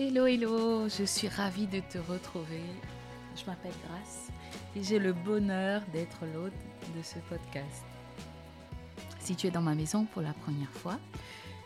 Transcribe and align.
Hello, 0.00 0.26
hello, 0.26 0.88
je 0.88 1.02
suis 1.02 1.26
ravie 1.26 1.66
de 1.66 1.80
te 1.80 1.98
retrouver. 1.98 2.62
Je 3.34 3.44
m'appelle 3.46 3.74
Grace 3.84 4.28
et 4.76 4.84
j'ai 4.84 5.00
le 5.00 5.12
bonheur 5.12 5.82
d'être 5.92 6.24
l'hôte 6.24 6.52
de 6.96 7.02
ce 7.02 7.18
podcast. 7.28 7.84
Si 9.18 9.34
tu 9.34 9.48
es 9.48 9.50
dans 9.50 9.60
ma 9.60 9.74
maison 9.74 10.04
pour 10.04 10.22
la 10.22 10.32
première 10.34 10.70
fois, 10.70 11.00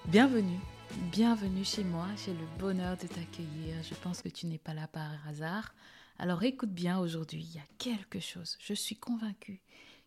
bienvenue, 0.07 0.59
bienvenue 1.11 1.63
chez 1.63 1.85
moi. 1.85 2.07
J'ai 2.25 2.33
le 2.33 2.47
bonheur 2.59 2.97
de 2.97 3.07
t'accueillir. 3.07 3.83
Je 3.83 3.95
pense 3.97 4.23
que 4.23 4.31
tu 4.31 4.47
n'es 4.47 4.57
pas 4.57 4.73
là 4.73 4.89
par 4.89 5.11
hasard. 5.29 5.75
Alors 6.19 6.43
écoute 6.43 6.73
bien 6.73 7.01
aujourd'hui, 7.01 7.43
il 7.43 7.57
y 7.57 7.59
a 7.59 7.69
quelque 7.77 8.19
chose. 8.19 8.57
Je 8.61 8.73
suis 8.73 8.97
convaincue 8.97 9.61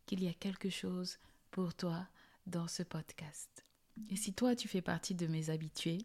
qu'il 0.07 0.23
y 0.23 0.27
a 0.27 0.33
quelque 0.33 0.71
chose 0.71 1.19
pour 1.51 1.75
toi 1.75 2.07
dans 2.47 2.67
ce 2.67 2.81
podcast. 2.81 3.63
Et 4.09 4.15
si 4.15 4.33
toi, 4.33 4.55
tu 4.55 4.67
fais 4.67 4.81
partie 4.81 5.13
de 5.15 5.27
mes 5.27 5.51
habitués, 5.51 5.99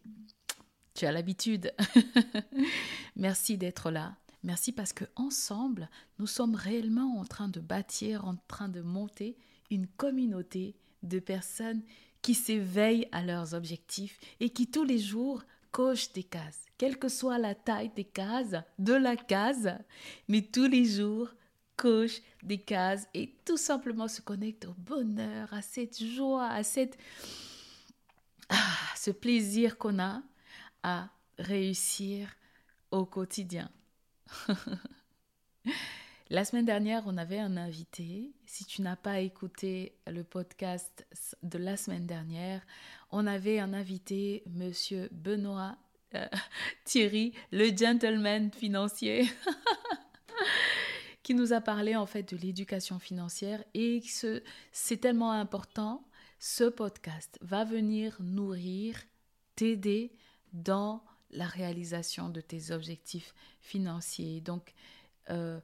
tu 0.93 1.05
as 1.05 1.11
l'habitude. 1.11 1.73
Merci 3.15 3.57
d'être 3.57 3.91
là. 3.91 4.15
Merci 4.43 4.71
parce 4.71 4.93
que 4.93 5.05
ensemble, 5.15 5.89
nous 6.17 6.27
sommes 6.27 6.55
réellement 6.55 7.19
en 7.19 7.25
train 7.25 7.47
de 7.47 7.59
bâtir, 7.59 8.25
en 8.25 8.35
train 8.47 8.69
de 8.69 8.81
monter 8.81 9.37
une 9.69 9.87
communauté 9.87 10.75
de 11.03 11.19
personnes 11.19 11.83
qui 12.21 12.33
s'éveillent 12.33 13.07
à 13.11 13.23
leurs 13.23 13.53
objectifs 13.53 14.19
et 14.39 14.49
qui 14.49 14.67
tous 14.67 14.83
les 14.83 14.99
jours 14.99 15.43
cochent 15.71 16.11
des 16.13 16.23
cases, 16.23 16.65
quelle 16.77 16.97
que 16.97 17.07
soit 17.07 17.37
la 17.37 17.55
taille 17.55 17.91
des 17.95 18.03
cases, 18.03 18.55
de 18.77 18.93
la 18.93 19.15
case, 19.15 19.73
mais 20.27 20.41
tous 20.41 20.67
les 20.67 20.85
jours 20.85 21.29
cochent 21.77 22.21
des 22.43 22.59
cases 22.59 23.07
et 23.13 23.33
tout 23.45 23.57
simplement 23.57 24.07
se 24.07 24.21
connectent 24.21 24.65
au 24.65 24.73
bonheur, 24.77 25.53
à 25.53 25.61
cette 25.61 26.03
joie, 26.03 26.47
à 26.47 26.63
cette 26.63 26.97
ah, 28.49 28.55
ce 28.97 29.11
plaisir 29.11 29.77
qu'on 29.77 29.97
a 29.99 30.21
à 30.83 31.09
réussir 31.37 32.29
au 32.91 33.05
quotidien. 33.05 33.69
la 36.29 36.45
semaine 36.45 36.65
dernière, 36.65 37.03
on 37.05 37.17
avait 37.17 37.39
un 37.39 37.57
invité. 37.57 38.31
Si 38.45 38.65
tu 38.65 38.81
n'as 38.81 38.95
pas 38.95 39.19
écouté 39.19 39.95
le 40.07 40.23
podcast 40.23 41.05
de 41.43 41.57
la 41.57 41.77
semaine 41.77 42.05
dernière, 42.05 42.61
on 43.11 43.27
avait 43.27 43.59
un 43.59 43.73
invité, 43.73 44.43
monsieur 44.47 45.09
Benoît 45.11 45.77
euh, 46.15 46.27
Thierry, 46.85 47.33
le 47.51 47.75
gentleman 47.75 48.51
financier. 48.51 49.29
qui 51.23 51.35
nous 51.35 51.53
a 51.53 51.61
parlé 51.61 51.95
en 51.95 52.05
fait 52.05 52.33
de 52.33 52.37
l'éducation 52.37 52.99
financière 52.99 53.63
et 53.73 54.01
c'est 54.71 54.97
tellement 54.97 55.31
important. 55.31 56.03
Ce 56.39 56.63
podcast 56.63 57.37
va 57.41 57.63
venir 57.63 58.17
nourrir, 58.19 58.97
t'aider 59.55 60.11
dans 60.53 61.03
la 61.31 61.45
réalisation 61.45 62.29
de 62.29 62.41
tes 62.41 62.71
objectifs 62.71 63.33
financiers. 63.59 64.41
Donc, 64.41 64.73
euh, 65.29 65.59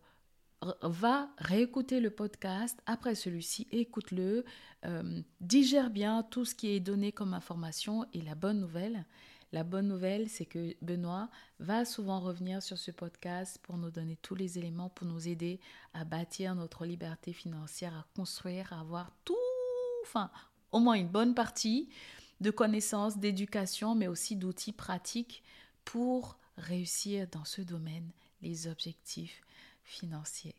va 0.82 1.30
réécouter 1.38 2.00
le 2.00 2.10
podcast 2.10 2.82
après 2.86 3.16
celui-ci, 3.16 3.68
écoute-le, 3.72 4.44
euh, 4.86 5.22
digère 5.40 5.90
bien 5.90 6.24
tout 6.24 6.46
ce 6.46 6.56
qui 6.56 6.70
est 6.70 6.80
donné 6.80 7.12
comme 7.12 7.34
information 7.34 8.06
et 8.14 8.22
la 8.22 8.36
bonne 8.36 8.60
nouvelle. 8.60 9.06
La 9.54 9.64
bonne 9.64 9.88
nouvelle, 9.88 10.30
c'est 10.30 10.46
que 10.46 10.76
Benoît 10.82 11.30
va 11.60 11.86
souvent 11.86 12.20
revenir 12.20 12.62
sur 12.62 12.78
ce 12.78 12.92
podcast 12.92 13.60
pour 13.64 13.78
nous 13.78 13.92
donner 13.92 14.18
tous 14.18 14.36
les 14.36 14.58
éléments, 14.58 14.90
pour 14.90 15.08
nous 15.08 15.28
aider 15.28 15.60
à 15.94 16.04
bâtir 16.04 16.54
notre 16.54 16.86
liberté 16.86 17.32
financière, 17.32 17.94
à 17.94 18.06
construire, 18.16 18.74
à 18.74 18.82
avoir 18.82 19.12
tout, 19.24 19.36
enfin, 20.04 20.30
au 20.72 20.80
moins 20.80 20.96
une 20.96 21.08
bonne 21.08 21.34
partie 21.34 21.88
de 22.42 22.52
connaissances, 22.52 23.18
d'éducation, 23.18 23.96
mais 23.96 24.08
aussi 24.08 24.36
d'outils 24.36 24.74
pratiques 24.74 25.44
pour 25.86 26.38
réussir 26.58 27.28
dans 27.32 27.46
ce 27.46 27.62
domaine 27.62 28.10
les 28.42 28.68
objectifs 28.68 29.42
financiers. 29.84 30.56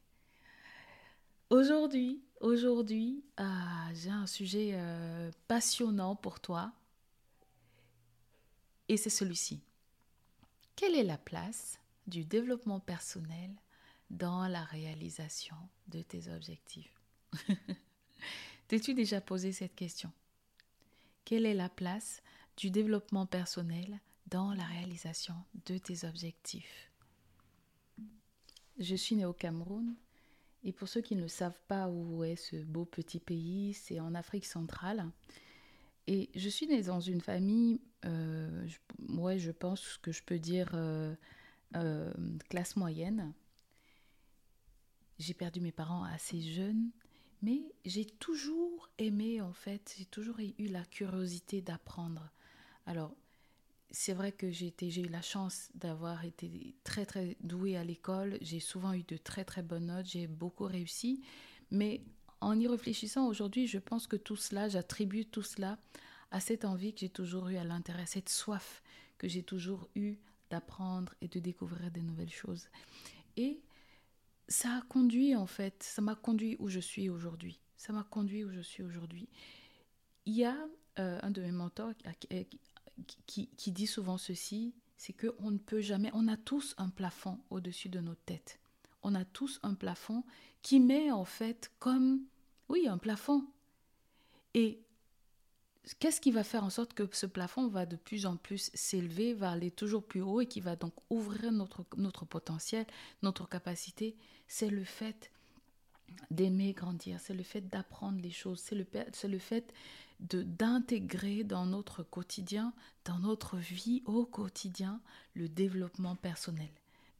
Aujourd'hui, 1.50 2.22
aujourd'hui, 2.40 3.24
ah, 3.36 3.88
j'ai 3.94 4.10
un 4.10 4.26
sujet 4.26 4.72
euh, 4.74 5.30
passionnant 5.46 6.14
pour 6.14 6.40
toi 6.40 6.72
et 8.88 8.96
c'est 8.96 9.10
celui-ci. 9.10 9.60
Quelle 10.76 10.94
est 10.94 11.04
la 11.04 11.18
place 11.18 11.78
du 12.06 12.24
développement 12.24 12.80
personnel 12.80 13.50
dans 14.10 14.46
la 14.46 14.62
réalisation 14.64 15.56
de 15.88 16.02
tes 16.02 16.30
objectifs? 16.30 17.00
T'es-tu 18.68 18.94
déjà 18.94 19.20
posé 19.20 19.52
cette 19.52 19.74
question? 19.74 20.12
Quelle 21.28 21.44
est 21.44 21.52
la 21.52 21.68
place 21.68 22.22
du 22.56 22.70
développement 22.70 23.26
personnel 23.26 24.00
dans 24.28 24.54
la 24.54 24.64
réalisation 24.64 25.34
de 25.66 25.76
tes 25.76 26.08
objectifs? 26.08 26.90
Je 28.78 28.94
suis 28.94 29.14
née 29.14 29.26
au 29.26 29.34
Cameroun 29.34 29.94
et 30.64 30.72
pour 30.72 30.88
ceux 30.88 31.02
qui 31.02 31.16
ne 31.16 31.26
savent 31.26 31.60
pas 31.68 31.86
où 31.90 32.24
est 32.24 32.36
ce 32.36 32.56
beau 32.56 32.86
petit 32.86 33.20
pays, 33.20 33.74
c'est 33.74 34.00
en 34.00 34.14
Afrique 34.14 34.46
centrale. 34.46 35.04
Et 36.06 36.30
je 36.34 36.48
suis 36.48 36.66
née 36.66 36.80
dans 36.80 37.00
une 37.00 37.20
famille, 37.20 37.82
euh, 38.06 38.66
je, 38.66 39.50
pense 39.50 39.98
que 39.98 40.12
je 40.12 40.22
peux 40.22 40.38
dire 40.38 40.70
euh, 40.72 41.14
euh, 41.76 42.10
classe 42.48 42.74
moyenne. 42.74 43.34
J'ai 45.18 45.34
perdu 45.34 45.60
mes 45.60 45.72
parents 45.72 46.04
assez 46.04 46.40
jeunes 46.40 46.88
mais 47.42 47.62
j'ai 47.84 48.04
toujours 48.04 48.88
aimé, 48.98 49.40
en 49.40 49.52
fait, 49.52 49.94
j'ai 49.98 50.04
toujours 50.06 50.38
eu 50.40 50.66
la 50.66 50.84
curiosité 50.84 51.60
d'apprendre. 51.62 52.30
Alors, 52.86 53.14
c'est 53.90 54.12
vrai 54.12 54.32
que 54.32 54.50
j'ai 54.50 54.72
eu 54.80 55.08
la 55.08 55.22
chance 55.22 55.70
d'avoir 55.74 56.24
été 56.24 56.74
très 56.84 57.06
très 57.06 57.36
douée 57.40 57.76
à 57.76 57.84
l'école. 57.84 58.38
J'ai 58.40 58.60
souvent 58.60 58.92
eu 58.92 59.02
de 59.02 59.16
très 59.16 59.44
très 59.44 59.62
bonnes 59.62 59.86
notes. 59.86 60.06
J'ai 60.06 60.26
beaucoup 60.26 60.64
réussi. 60.64 61.22
Mais 61.70 62.02
en 62.40 62.58
y 62.58 62.66
réfléchissant 62.66 63.26
aujourd'hui, 63.26 63.66
je 63.66 63.78
pense 63.78 64.06
que 64.06 64.16
tout 64.16 64.36
cela, 64.36 64.68
j'attribue 64.68 65.24
tout 65.24 65.42
cela 65.42 65.78
à 66.30 66.40
cette 66.40 66.64
envie 66.64 66.92
que 66.92 67.00
j'ai 67.00 67.08
toujours 67.08 67.48
eue 67.48 67.56
à 67.56 67.64
l'intérieur, 67.64 68.06
cette 68.06 68.28
soif 68.28 68.82
que 69.16 69.28
j'ai 69.28 69.42
toujours 69.42 69.88
eue 69.94 70.18
d'apprendre 70.50 71.14
et 71.20 71.28
de 71.28 71.40
découvrir 71.40 71.90
de 71.90 72.00
nouvelles 72.00 72.30
choses. 72.30 72.68
Et 73.36 73.60
ça 74.48 74.78
a 74.78 74.82
conduit 74.82 75.36
en 75.36 75.46
fait, 75.46 75.82
ça 75.82 76.02
m'a 76.02 76.14
conduit 76.14 76.56
où 76.58 76.68
je 76.68 76.80
suis 76.80 77.08
aujourd'hui. 77.08 77.60
Ça 77.76 77.92
m'a 77.92 78.02
conduit 78.02 78.44
où 78.44 78.50
je 78.50 78.60
suis 78.60 78.82
aujourd'hui. 78.82 79.28
Il 80.26 80.34
y 80.34 80.44
a 80.44 80.56
euh, 80.98 81.18
un 81.22 81.30
de 81.30 81.42
mes 81.42 81.52
mentors 81.52 81.92
qui, 83.26 83.48
qui, 83.56 83.72
dit 83.72 83.86
souvent 83.86 84.18
ceci, 84.18 84.74
c'est 84.96 85.12
qu'on 85.12 85.50
ne 85.50 85.58
peut 85.58 85.80
jamais, 85.80 86.10
on 86.12 86.26
a 86.28 86.36
tous 86.36 86.74
un 86.78 86.88
plafond 86.88 87.38
au-dessus 87.50 87.88
de 87.88 88.00
notre 88.00 88.22
tête. 88.22 88.58
On 89.02 89.14
a 89.14 89.24
tous 89.24 89.60
un 89.62 89.74
plafond 89.74 90.24
qui 90.62 90.80
met 90.80 91.12
en 91.12 91.24
fait 91.24 91.70
comme, 91.78 92.22
oui, 92.68 92.88
un 92.88 92.98
plafond. 92.98 93.44
Et 94.54 94.80
qu'est-ce 95.98 96.20
qui 96.20 96.30
va 96.30 96.44
faire 96.44 96.64
en 96.64 96.70
sorte 96.70 96.94
que 96.94 97.08
ce 97.12 97.26
plafond 97.26 97.68
va 97.68 97.86
de 97.86 97.96
plus 97.96 98.26
en 98.26 98.36
plus 98.36 98.70
s'élever, 98.74 99.34
va 99.34 99.50
aller 99.50 99.70
toujours 99.70 100.02
plus 100.02 100.20
haut 100.20 100.40
et 100.40 100.46
qui 100.46 100.60
va 100.60 100.76
donc 100.76 100.92
ouvrir 101.10 101.52
notre, 101.52 101.84
notre 101.96 102.24
potentiel, 102.24 102.86
notre 103.22 103.48
capacité? 103.48 104.16
C'est 104.46 104.70
le 104.70 104.84
fait 104.84 105.30
d'aimer 106.30 106.72
grandir, 106.72 107.20
c'est 107.20 107.34
le 107.34 107.42
fait 107.42 107.68
d'apprendre 107.68 108.20
les 108.20 108.30
choses, 108.30 108.60
c'est 108.60 108.74
le, 108.74 108.86
le 109.24 109.38
fait 109.38 109.72
d'intégrer 110.20 111.44
dans 111.44 111.66
notre 111.66 112.02
quotidien, 112.02 112.72
dans 113.04 113.18
notre 113.18 113.56
vie 113.56 114.02
au 114.06 114.24
quotidien, 114.24 115.00
le 115.34 115.48
développement 115.48 116.16
personnel. 116.16 116.70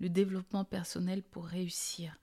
Le 0.01 0.09
développement 0.09 0.65
personnel 0.65 1.23
pour 1.23 1.47
réussir. 1.47 2.19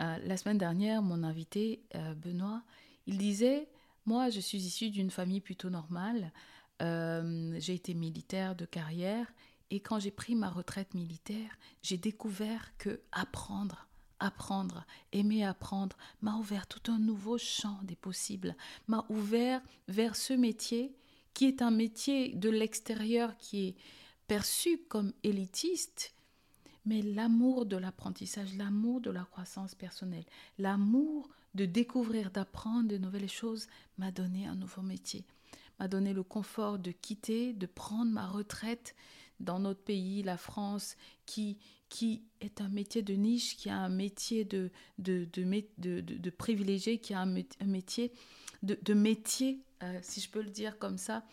Euh, 0.00 0.18
la 0.24 0.36
semaine 0.36 0.58
dernière, 0.58 1.02
mon 1.02 1.22
invité, 1.22 1.82
euh, 1.94 2.14
Benoît, 2.14 2.62
il 3.06 3.18
disait, 3.18 3.68
moi, 4.10 4.28
je 4.28 4.40
suis 4.40 4.58
issu 4.58 4.90
d'une 4.90 5.12
famille 5.12 5.40
plutôt 5.40 5.70
normale. 5.70 6.32
Euh, 6.82 7.54
j'ai 7.60 7.74
été 7.74 7.94
militaire 7.94 8.56
de 8.56 8.64
carrière 8.64 9.32
et 9.70 9.78
quand 9.78 10.00
j'ai 10.00 10.10
pris 10.10 10.34
ma 10.34 10.50
retraite 10.50 10.94
militaire, 10.94 11.52
j'ai 11.80 11.96
découvert 11.96 12.76
que 12.76 13.02
apprendre, 13.12 13.86
apprendre, 14.18 14.84
aimer 15.12 15.44
apprendre, 15.44 15.96
m'a 16.22 16.34
ouvert 16.34 16.66
tout 16.66 16.90
un 16.90 16.98
nouveau 16.98 17.38
champ 17.38 17.78
des 17.84 17.94
possibles, 17.94 18.56
m'a 18.88 19.06
ouvert 19.10 19.62
vers 19.86 20.16
ce 20.16 20.32
métier 20.32 20.92
qui 21.32 21.44
est 21.44 21.62
un 21.62 21.70
métier 21.70 22.34
de 22.34 22.50
l'extérieur 22.50 23.36
qui 23.36 23.68
est 23.68 23.76
perçu 24.26 24.78
comme 24.88 25.12
élitiste, 25.22 26.14
mais 26.84 27.00
l'amour 27.00 27.64
de 27.64 27.76
l'apprentissage, 27.76 28.56
l'amour 28.56 29.00
de 29.00 29.12
la 29.12 29.22
croissance 29.22 29.76
personnelle, 29.76 30.26
l'amour 30.58 31.28
de 31.54 31.64
découvrir, 31.64 32.30
d'apprendre 32.30 32.88
de 32.88 32.98
nouvelles 32.98 33.30
choses 33.30 33.66
m'a 33.98 34.10
donné 34.10 34.46
un 34.46 34.54
nouveau 34.54 34.82
métier, 34.82 35.24
m'a 35.78 35.88
donné 35.88 36.12
le 36.12 36.22
confort 36.22 36.78
de 36.78 36.90
quitter, 36.90 37.52
de 37.52 37.66
prendre 37.66 38.12
ma 38.12 38.26
retraite 38.26 38.94
dans 39.40 39.58
notre 39.58 39.80
pays, 39.82 40.22
la 40.22 40.36
France, 40.36 40.96
qui, 41.26 41.58
qui 41.88 42.22
est 42.40 42.60
un 42.60 42.68
métier 42.68 43.02
de 43.02 43.14
niche, 43.14 43.56
qui 43.56 43.70
a 43.70 43.76
un 43.76 43.88
métier 43.88 44.44
de, 44.44 44.70
de, 44.98 45.26
de, 45.32 46.30
privilégié, 46.30 46.98
qui 46.98 47.14
a 47.14 47.20
un, 47.20 47.26
métier 47.66 48.12
de, 48.62 48.94
métier, 48.94 49.62
euh, 49.82 49.98
si 50.02 50.20
je 50.20 50.28
peux 50.30 50.42
le 50.42 50.50
dire 50.50 50.78
comme 50.78 50.98
ça, 50.98 51.24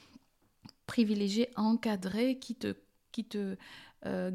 privilégié, 0.87 1.49
encadré, 1.57 2.39
qui 2.39 2.55
te, 2.55 2.75
qui 3.11 3.25
te 3.25 3.57
euh, 4.05 4.31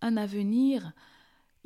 un 0.00 0.16
avenir. 0.16 0.92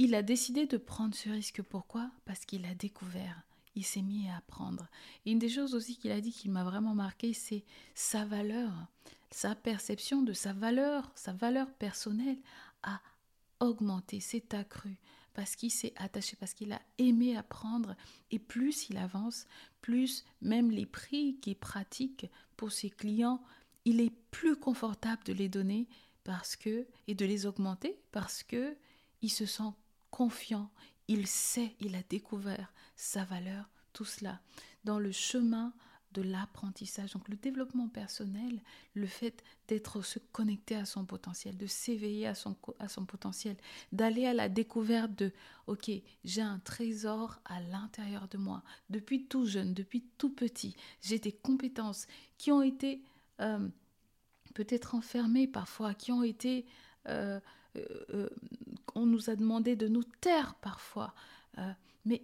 Il 0.04 0.16
a 0.16 0.22
décidé 0.24 0.66
de 0.66 0.78
prendre 0.78 1.14
ce 1.14 1.28
risque. 1.28 1.62
Pourquoi? 1.62 2.10
Parce 2.24 2.44
qu'il 2.44 2.66
a 2.66 2.74
découvert. 2.74 3.40
Il 3.76 3.84
s'est 3.84 4.02
mis 4.02 4.28
à 4.28 4.38
apprendre. 4.38 4.88
Et 5.24 5.30
une 5.30 5.38
des 5.38 5.48
choses 5.48 5.76
aussi 5.76 5.96
qu'il 5.96 6.10
a 6.10 6.20
dit 6.20 6.32
qui 6.32 6.48
m'a 6.48 6.64
vraiment 6.64 6.96
marqué, 6.96 7.32
c'est 7.32 7.62
sa 7.94 8.24
valeur, 8.24 8.72
sa 9.30 9.54
perception 9.54 10.22
de 10.22 10.32
sa 10.32 10.54
valeur, 10.54 11.12
sa 11.14 11.32
valeur 11.32 11.70
personnelle 11.74 12.40
a 12.82 13.00
augmenté, 13.60 14.18
s'est 14.18 14.56
accru 14.56 14.98
parce 15.34 15.54
qu'il 15.54 15.70
s'est 15.70 15.94
attaché, 15.94 16.36
parce 16.36 16.52
qu'il 16.52 16.72
a 16.72 16.82
aimé 16.98 17.36
apprendre. 17.36 17.94
Et 18.32 18.40
plus 18.40 18.90
il 18.90 18.96
avance, 18.96 19.46
plus 19.82 20.24
même 20.40 20.72
les 20.72 20.84
prix 20.84 21.38
qu'il 21.40 21.54
pratique 21.54 22.26
pour 22.56 22.72
ses 22.72 22.90
clients, 22.90 23.40
il 23.84 24.00
est 24.00 24.12
plus 24.32 24.56
confortable 24.56 25.22
de 25.22 25.32
les 25.32 25.48
donner 25.48 25.86
parce 26.24 26.56
que 26.56 26.88
et 27.06 27.14
de 27.14 27.24
les 27.24 27.46
augmenter 27.46 28.00
parce 28.10 28.42
que 28.42 28.76
il 29.22 29.30
se 29.30 29.46
sent 29.46 29.72
confiant, 30.12 30.70
il 31.08 31.26
sait, 31.26 31.74
il 31.80 31.96
a 31.96 32.02
découvert 32.08 32.72
sa 32.94 33.24
valeur, 33.24 33.68
tout 33.92 34.04
cela 34.04 34.40
dans 34.84 35.00
le 35.00 35.10
chemin 35.10 35.72
de 36.12 36.22
l'apprentissage. 36.22 37.12
Donc 37.12 37.28
le 37.28 37.36
développement 37.36 37.88
personnel, 37.88 38.60
le 38.94 39.06
fait 39.06 39.42
d'être 39.66 40.02
se 40.02 40.18
connecter 40.18 40.76
à 40.76 40.84
son 40.84 41.06
potentiel, 41.06 41.56
de 41.56 41.66
s'éveiller 41.66 42.26
à 42.26 42.34
son, 42.34 42.54
potentiel, 43.06 43.56
d'aller 43.92 44.26
à 44.26 44.34
la 44.34 44.50
découverte 44.50 45.14
de, 45.16 45.32
ok, 45.66 45.90
j'ai 46.24 46.42
un 46.42 46.58
trésor 46.58 47.40
à 47.46 47.60
l'intérieur 47.62 48.28
de 48.28 48.36
moi. 48.36 48.62
Depuis 48.90 49.24
tout 49.26 49.46
jeune, 49.46 49.72
depuis 49.72 50.04
tout 50.18 50.30
petit, 50.30 50.76
j'ai 51.00 51.18
des 51.18 51.32
compétences 51.32 52.06
qui 52.36 52.52
ont 52.52 52.62
été 52.62 53.02
euh, 53.40 53.66
peut-être 54.54 54.94
enfermées 54.94 55.48
parfois, 55.48 55.94
qui 55.94 56.12
ont 56.12 56.22
été... 56.22 56.66
Euh, 57.08 57.40
euh, 57.76 58.28
on 58.94 59.06
nous 59.06 59.30
a 59.30 59.36
demandé 59.36 59.76
de 59.76 59.88
nous 59.88 60.04
taire 60.04 60.54
parfois. 60.56 61.14
mais 62.04 62.22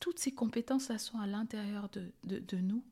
toutes 0.00 0.18
ces 0.18 0.32
compétences-là 0.32 0.98
sont 0.98 1.18
à 1.18 1.26
l'intérieur 1.26 1.88
de, 1.90 2.12
de, 2.24 2.56
nous 2.56 2.84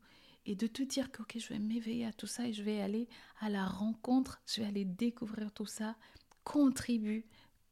et 0.47 0.55
de 0.55 0.67
te 0.67 0.83
dire 0.83 1.11
que 1.11 1.39
je 1.39 1.49
vais 1.49 1.59
m'éveiller 1.59 2.07
à 2.07 2.13
tout 2.13 2.27
ça 2.27 2.47
et 2.47 2.53
je 2.53 2.63
vais 2.63 2.81
aller 2.81 3.09
à 3.41 3.49
la 3.49 3.67
rencontre, 3.67 4.41
je 4.47 4.61
vais 4.61 4.67
aller 4.67 4.85
découvrir 4.85 5.53
tout 5.53 5.67
ça, 5.67 5.97
contribue, 6.45 7.25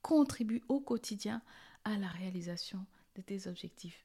contribue 0.03 0.63
au 0.69 0.81
quotidien 0.81 1.43
à 1.85 1.97
la 1.99 2.09
réalisation 2.09 2.85
de 3.17 3.23
tes 3.23 3.47
objectifs. 3.47 4.05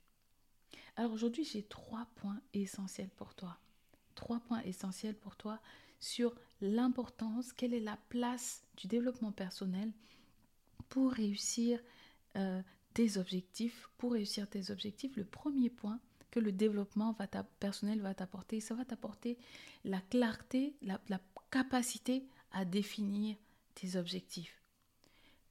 Alors 0.95 1.11
aujourd'hui, 1.11 1.43
j'ai 1.43 1.63
trois 1.63 2.07
points 2.15 2.39
essentiels 2.53 3.09
pour 3.15 3.33
toi. 3.33 3.57
Trois 4.15 4.39
points 4.39 4.61
essentiels 4.61 5.15
pour 5.15 5.35
toi 5.35 5.59
sur 6.03 6.35
l'importance, 6.61 7.53
quelle 7.53 7.73
est 7.73 7.79
la 7.79 7.97
place 8.09 8.63
du 8.75 8.87
développement 8.87 9.31
personnel 9.31 9.91
pour 10.89 11.11
réussir 11.11 11.79
euh, 12.35 12.61
tes 12.93 13.17
objectifs. 13.17 13.89
Pour 13.97 14.11
réussir 14.11 14.49
tes 14.49 14.69
objectifs, 14.69 15.15
le 15.15 15.23
premier 15.23 15.69
point, 15.69 15.99
que 16.29 16.39
le 16.39 16.51
développement 16.51 17.13
va 17.13 17.27
personnel 17.59 18.01
va 18.01 18.13
t'apporter. 18.13 18.59
Ça 18.59 18.75
va 18.75 18.83
t'apporter 18.83 19.37
la 19.85 20.01
clarté, 20.01 20.75
la, 20.81 20.99
capacité 21.51 22.27
à 22.51 22.65
définir 22.65 23.37
tes 23.75 23.95
objectifs. 23.95 24.61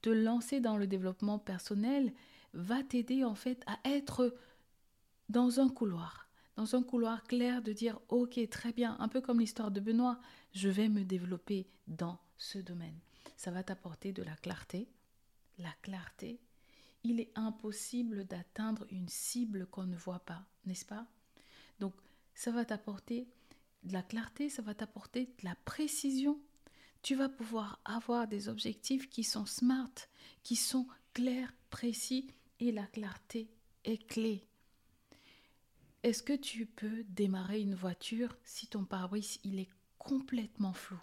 Te 0.03 0.11
lancer 0.11 0.61
dans 0.61 0.77
le 0.77 0.87
développement 0.87 1.39
personnel 1.39 2.13
va 2.53 2.83
t'aider 2.83 3.25
en 3.25 3.37
fait 3.37 3.63
à 3.67 3.79
être 3.89 4.35
dans 5.29 5.61
un 5.61 5.69
couloir, 5.69 6.29
dans 6.57 6.77
un 6.77 6.83
couloir 6.83 7.25
clair 7.25 7.63
de 7.63 7.73
dire 7.73 7.99
ok 8.09 8.39
très 8.51 8.73
bien, 8.73 8.97
un 9.01 9.09
peu 9.09 9.21
comme 9.21 9.41
l'histoire 9.41 9.71
de 9.71 9.81
Benoît, 9.81 10.21
je 10.53 10.69
vais 10.69 10.89
me 10.89 11.05
développer 11.05 11.67
dans 11.87 12.19
ce 12.37 12.59
domaine. 12.59 12.99
Ça 13.37 13.51
va 13.51 13.63
t'apporter 13.63 14.13
de 14.13 14.23
la 14.23 14.37
clarté, 14.37 14.89
la 15.59 15.73
clarté 15.83 16.41
il 17.05 17.21
est 17.21 17.33
impossible 17.35 18.25
d'atteindre 18.25 18.87
une 18.91 19.09
cible 19.09 19.67
qu'on 19.67 19.85
ne 19.85 19.97
voit 19.97 20.21
pas, 20.21 20.45
n'est-ce 20.67 20.85
pas? 20.85 21.07
Donc, 21.81 21.95
ça 22.35 22.51
va 22.51 22.65
t'apporter 22.65 23.29
de 23.83 23.93
la 23.93 24.03
clarté, 24.03 24.49
ça 24.49 24.63
va 24.63 24.75
t'apporter 24.75 25.27
de 25.27 25.45
la 25.45 25.57
précision. 25.65 26.41
Tu 27.03 27.17
vas 27.17 27.29
pouvoir 27.29 27.81
avoir 27.85 28.29
des 28.29 28.49
objectifs 28.49 29.11
qui 29.11 29.25
sont 29.25 29.47
smart, 29.47 29.93
qui 30.45 30.55
sont 30.55 30.87
clairs, 31.13 31.53
précis, 31.71 32.29
et 32.61 32.71
la 32.71 32.87
clarté 32.87 33.51
est 33.85 34.07
clé. 34.07 34.47
Est-ce 36.03 36.25
que 36.25 36.33
tu 36.33 36.67
peux 36.67 37.05
démarrer 37.11 37.61
une 37.61 37.77
voiture 37.77 38.37
si 38.45 38.67
ton 38.67 38.85
pare-brise 38.85 39.39
il 39.45 39.61
est 39.61 39.69
complètement 39.99 40.73
flou? 40.73 41.01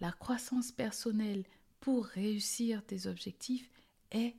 La 0.00 0.10
croissance 0.10 0.72
personnelle 0.72 1.44
pour 1.78 2.06
réussir 2.06 2.84
tes 2.84 3.06
objectifs 3.06 3.70
est 4.10 4.34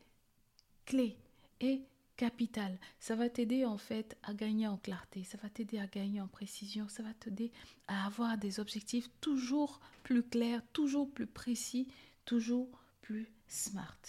clé 0.85 1.17
et 1.61 1.81
capital. 2.17 2.77
Ça 2.99 3.15
va 3.15 3.29
t'aider 3.29 3.63
en 3.63 3.77
fait 3.77 4.17
à 4.23 4.33
gagner 4.33 4.67
en 4.67 4.77
clarté, 4.77 5.23
ça 5.23 5.37
va 5.37 5.49
t'aider 5.49 5.79
à 5.79 5.87
gagner 5.87 6.19
en 6.19 6.27
précision, 6.27 6.89
ça 6.89 7.01
va 7.01 7.13
t'aider 7.13 7.51
à 7.87 8.05
avoir 8.05 8.37
des 8.37 8.59
objectifs 8.59 9.09
toujours 9.21 9.79
plus 10.03 10.23
clairs, 10.23 10.61
toujours 10.73 11.09
plus 11.09 11.27
précis, 11.27 11.87
toujours 12.25 12.67
plus 13.01 13.31
smart. 13.47 13.99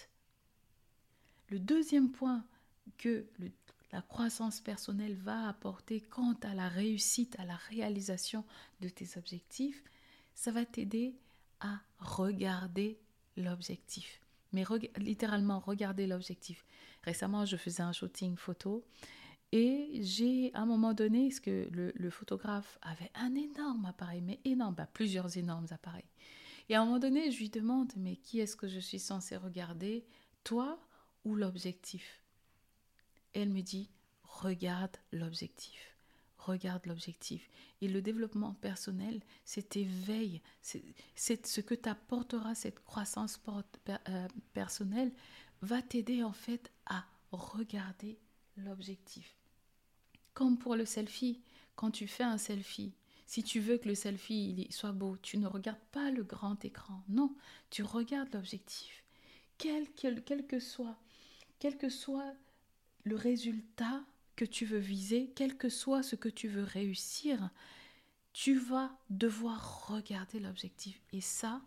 Le 1.48 1.60
deuxième 1.60 2.10
point 2.10 2.44
que 2.98 3.24
la 3.94 4.02
croissance 4.02 4.60
personnelle 4.60 5.14
va 5.14 5.48
apporter 5.48 6.00
quant 6.00 6.36
à 6.42 6.54
la 6.54 6.68
réussite, 6.68 7.38
à 7.38 7.44
la 7.44 7.56
réalisation 7.56 8.44
de 8.80 8.88
tes 8.88 9.16
objectifs, 9.16 9.82
ça 10.34 10.50
va 10.50 10.66
t'aider 10.66 11.14
à 11.60 11.80
regarder 11.98 12.98
l'objectif 13.36 14.20
mais 14.54 14.64
littéralement 14.96 15.58
regarder 15.58 16.06
l'objectif. 16.06 16.64
Récemment, 17.02 17.44
je 17.44 17.56
faisais 17.56 17.82
un 17.82 17.92
shooting 17.92 18.36
photo 18.36 18.84
et 19.52 19.98
j'ai 20.00 20.54
à 20.54 20.60
un 20.60 20.66
moment 20.66 20.94
donné, 20.94 21.28
parce 21.28 21.40
que 21.40 21.68
le, 21.70 22.10
photographe 22.10 22.78
avait 22.80 23.10
un 23.14 23.34
énorme 23.34 23.84
appareil, 23.84 24.22
mais 24.22 24.40
énorme, 24.44 24.76
plusieurs 24.94 25.36
énormes 25.36 25.66
appareils. 25.70 26.08
Et 26.68 26.74
à 26.74 26.80
un 26.80 26.84
moment 26.84 26.98
donné, 26.98 27.30
je 27.30 27.38
lui 27.38 27.50
demande, 27.50 27.92
mais 27.96 28.16
qui 28.16 28.40
est-ce 28.40 28.56
que 28.56 28.68
je 28.68 28.78
suis 28.78 28.98
censée 28.98 29.36
regarder, 29.36 30.06
toi 30.44 30.78
ou 31.24 31.34
l'objectif? 31.34 32.23
Elle 33.34 33.50
me 33.50 33.60
dit, 33.60 33.90
regarde 34.22 34.96
l'objectif 35.12 35.94
regarde 36.44 36.86
l'objectif. 36.86 37.48
Et 37.80 37.88
le 37.88 38.02
développement 38.02 38.54
personnel, 38.54 39.20
c'est 39.44 39.76
éveil, 39.76 40.40
c'est 40.62 41.46
ce 41.46 41.60
que 41.60 41.74
t'apportera 41.74 42.54
cette 42.54 42.84
croissance 42.84 43.40
euh, 43.88 44.28
personnelle, 44.52 45.12
va 45.62 45.82
t'aider 45.82 46.22
en 46.22 46.32
fait 46.32 46.70
à 46.86 47.04
regarder 47.32 48.18
l'objectif. 48.56 49.36
Comme 50.34 50.58
pour 50.58 50.76
le 50.76 50.84
selfie, 50.84 51.40
quand 51.76 51.90
tu 51.90 52.06
fais 52.06 52.24
un 52.24 52.38
selfie, 52.38 52.94
si 53.26 53.42
tu 53.42 53.60
veux 53.60 53.78
que 53.78 53.88
le 53.88 53.94
selfie 53.94 54.66
soit 54.70 54.92
beau, 54.92 55.16
tu 55.16 55.38
ne 55.38 55.46
regardes 55.46 55.78
pas 55.92 56.10
le 56.10 56.22
grand 56.22 56.62
écran. 56.64 57.02
Non, 57.08 57.34
tu 57.70 57.82
regardes 57.82 58.32
l'objectif. 58.34 59.02
Quel, 59.56 59.88
quel, 59.92 60.46
que 60.46 60.60
soit, 60.60 60.96
quel 61.58 61.78
que 61.78 61.88
soit 61.88 62.34
le 63.04 63.16
résultat 63.16 64.02
que 64.36 64.44
tu 64.44 64.64
veux 64.64 64.78
viser, 64.78 65.30
quel 65.36 65.56
que 65.56 65.68
soit 65.68 66.02
ce 66.02 66.16
que 66.16 66.28
tu 66.28 66.48
veux 66.48 66.64
réussir, 66.64 67.50
tu 68.32 68.58
vas 68.58 68.90
devoir 69.10 69.86
regarder 69.88 70.40
l'objectif 70.40 71.00
et 71.12 71.20
ça, 71.20 71.62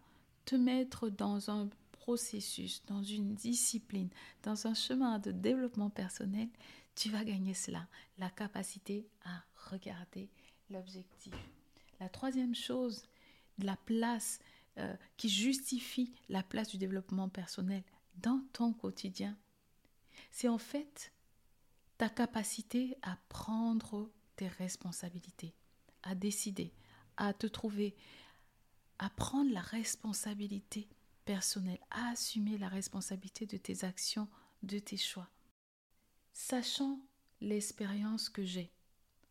te 0.46 0.56
mettre 0.56 1.10
dans 1.10 1.50
un 1.50 1.70
processus, 1.92 2.84
dans 2.88 3.04
une 3.04 3.36
discipline, 3.36 4.10
dans 4.44 4.68
un 4.68 4.74
chemin 4.74 5.20
de 5.20 5.32
développement 5.32 5.90
personnel, 5.90 6.50
tu 6.96 7.10
vas 7.10 7.24
gagner 7.24 7.54
cela, 7.54 7.88
la 8.18 8.30
capacité 8.30 9.08
à 9.24 9.44
regarder 9.70 10.30
l'objectif. 10.70 11.34
La 12.00 12.10
troisième 12.10 12.56
chose, 12.56 13.04
la 13.60 13.78
place 13.78 14.40
euh, 14.78 14.96
qui 15.16 15.30
justifie 15.30 16.14
la 16.30 16.44
place 16.44 16.70
du 16.70 16.78
développement 16.78 17.30
personnel 17.30 17.84
dans 18.22 18.42
ton 18.54 18.74
quotidien, 18.74 19.38
c'est 20.32 20.48
en 20.48 20.58
fait 20.58 21.12
ta 21.98 22.10
capacité 22.10 22.98
à 23.02 23.18
prendre 23.30 24.10
tes 24.36 24.48
responsabilités, 24.48 25.54
à 26.04 26.16
décider, 26.16 26.74
à 27.18 27.34
te 27.34 27.48
trouver, 27.48 27.96
à 29.00 29.10
prendre 29.10 29.52
la 29.52 29.62
responsabilité 29.62 30.88
personnelle, 31.26 31.80
à 31.90 32.10
assumer 32.10 32.58
la 32.58 32.70
responsabilité 32.70 33.46
de 33.46 33.58
tes 33.58 33.84
actions, 33.84 34.28
de 34.64 34.80
tes 34.80 34.98
choix. 34.98 35.30
Sachant 36.34 37.00
l'expérience 37.42 38.30
que 38.30 38.46
j'ai, 38.46 38.72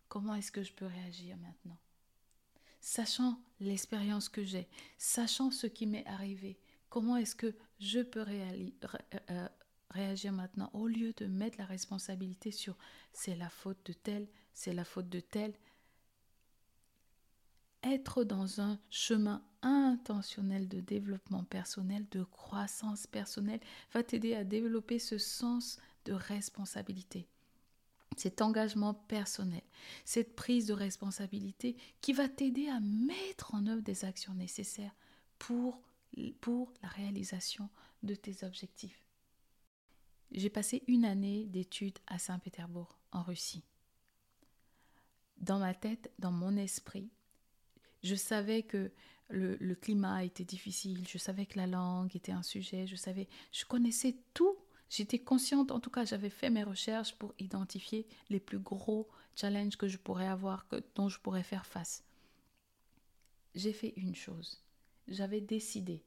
comment 0.08 0.35
est-ce 0.35 0.52
que 0.52 0.62
je 0.62 0.73
peux 0.73 0.87
réagir 0.87 1.37
maintenant? 1.37 1.78
Sachant 2.80 3.40
l'expérience 3.61 4.28
que 4.28 4.44
j'ai, 4.44 4.68
sachant 4.99 5.50
ce 5.50 5.66
qui 5.66 5.87
m'est 5.87 6.06
arrivé, 6.06 6.58
comment 6.88 7.16
est-ce 7.16 7.35
que 7.35 7.54
je 7.80 8.00
peux 8.00 8.25
euh, 8.28 9.49
réagir 9.90 10.33
maintenant 10.33 10.71
au 10.73 10.87
lieu 10.87 11.12
de 11.16 11.26
mettre 11.26 11.59
la 11.59 11.64
responsabilité 11.64 12.50
sur 12.50 12.76
c'est 13.12 13.37
la 13.37 13.49
faute 13.49 13.78
de 13.87 13.93
tel, 13.93 14.28
c'est 14.52 14.73
la 14.73 14.85
faute 14.85 15.09
de 15.09 15.21
tel, 15.21 15.55
être 17.83 18.25
dans 18.25 18.61
un 18.61 18.78
chemin 18.90 19.43
intentionnel 19.62 20.69
de 20.69 20.81
développement 20.81 21.45
personnel, 21.45 22.07
de 22.11 22.25
croissance 22.25 23.07
personnelle, 23.07 23.61
va 23.93 24.02
t'aider 24.02 24.35
à 24.35 24.45
développer 24.45 24.99
ce 24.99 25.19
sens 25.19 25.78
de 26.05 26.12
responsabilité. 26.12 27.28
Cet 28.16 28.40
engagement 28.40 28.95
personnel, 28.95 29.62
cette 30.05 30.35
prise 30.37 30.66
de 30.66 30.73
responsabilité 30.73 31.76
qui 32.00 32.12
va 32.12 32.28
t'aider 32.28 32.69
à 32.69 32.81
mettre 32.81 33.55
en 33.55 33.66
œuvre 33.66 33.83
des 33.83 34.05
actions 34.05 34.35
nécessaires 34.35 34.95
pour, 35.38 35.81
pour 36.40 36.73
la 36.83 36.88
réalisation 36.88 37.69
de 38.02 38.14
tes 38.14 38.45
objectifs. 38.45 39.06
J'ai 40.33 40.50
passé 40.50 40.83
une 40.87 41.04
année 41.04 41.47
d'études 41.47 41.99
à 42.06 42.18
Saint-Pétersbourg, 42.18 42.99
en 43.12 43.23
Russie. 43.23 43.64
Dans 45.38 45.59
ma 45.59 45.75
tête, 45.75 46.11
dans 46.18 46.33
mon 46.33 46.56
esprit, 46.56 47.11
je 48.02 48.14
savais 48.14 48.62
que 48.62 48.90
le, 49.28 49.75
climat 49.75 50.25
était 50.25 50.45
difficile, 50.45 51.06
je 51.09 51.18
savais 51.18 51.47
que 51.47 51.59
la 51.59 51.66
langue 51.66 52.14
était 52.14 52.33
un 52.33 52.42
sujet, 52.42 52.87
je 52.87 52.97
savais, 52.97 53.28
je 53.52 53.64
connaissais 53.64 54.16
tout. 54.35 54.56
J'étais 54.88 55.18
consciente, 55.18 55.73
en 55.73 55.80
tout 55.80 55.90
cas, 55.90 56.04
j'avais 56.04 56.30
fait 56.30 56.49
mes 56.49 56.62
recherches 56.62 57.14
pour 57.16 57.35
identifier 57.40 58.06
les 58.30 58.38
plus 58.38 58.61
gros 58.61 59.09
challenges 59.35 59.76
que 59.76 59.88
je 59.88 59.99
pourrais 59.99 60.28
avoir, 60.28 60.68
que, 60.68 60.83
dont 60.95 61.09
je 61.09 61.18
pourrais 61.18 61.42
faire 61.42 61.66
face. 61.66 62.04
J'ai 63.56 63.73
fait 63.73 63.95
une 63.97 64.14
chose. 64.14 64.62
J'avais 65.09 65.40
décidé. 65.40 66.04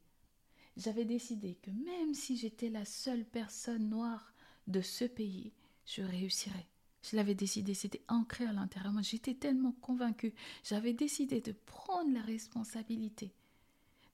J'avais 0.79 1.03
décidé 1.03 1.55
que 1.55 1.71
même 1.71 2.13
si 2.13 2.37
j'étais 2.37 2.69
la 2.69 2.85
seule 2.85 3.25
personne 3.25 3.89
noire 3.89 4.33
de 4.67 4.79
ce 4.79 5.03
pays, 5.03 5.51
je 5.85 6.01
réussirais. 6.01 6.67
Je 7.03 7.17
l'avais 7.17 7.35
décidé, 7.35 7.73
c'était 7.73 8.03
ancré 8.07 8.45
à 8.45 8.53
l'intérieur. 8.53 8.93
Moi, 8.93 9.01
j'étais 9.01 9.33
tellement 9.33 9.73
convaincue. 9.81 10.33
J'avais 10.63 10.93
décidé 10.93 11.41
de 11.41 11.51
prendre 11.51 12.13
la 12.13 12.21
responsabilité, 12.21 13.33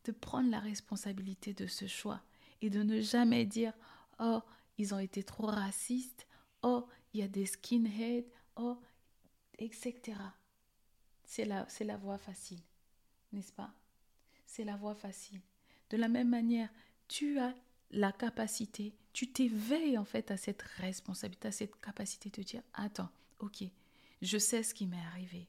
de 0.05 0.11
prendre 0.11 0.49
la 0.49 0.59
responsabilité 0.59 1.53
de 1.53 1.67
ce 1.67 1.85
choix 1.85 2.21
et 2.63 2.71
de 2.71 2.81
ne 2.81 2.99
jamais 2.99 3.45
dire 3.45 3.73
Oh, 4.19 4.41
ils 4.79 4.95
ont 4.95 4.99
été 4.99 5.21
trop 5.21 5.45
racistes. 5.45 6.25
Oh, 6.63 6.87
il 7.13 7.19
y 7.19 7.23
a 7.23 7.27
des 7.27 7.45
skinheads. 7.45 8.25
Oh, 8.55 8.79
etc. 9.59 10.17
C'est 11.25 11.45
la, 11.45 11.67
la 11.81 11.97
voie 11.97 12.17
facile, 12.17 12.61
n'est-ce 13.33 13.53
pas? 13.53 13.71
C'est 14.47 14.63
la 14.63 14.77
voie 14.77 14.95
facile. 14.95 15.41
De 15.89 15.97
la 15.97 16.07
même 16.07 16.29
manière, 16.29 16.69
tu 17.07 17.39
as 17.39 17.55
la 17.91 18.11
capacité, 18.11 18.93
tu 19.13 19.31
t'éveilles 19.31 19.97
en 19.97 20.05
fait 20.05 20.31
à 20.31 20.37
cette 20.37 20.61
responsabilité, 20.61 21.47
à 21.47 21.51
cette 21.51 21.79
capacité 21.79 22.29
de 22.29 22.43
dire, 22.43 22.61
attends, 22.73 23.09
ok, 23.39 23.63
je 24.21 24.37
sais 24.37 24.63
ce 24.63 24.73
qui 24.73 24.87
m'est 24.87 25.05
arrivé, 25.11 25.47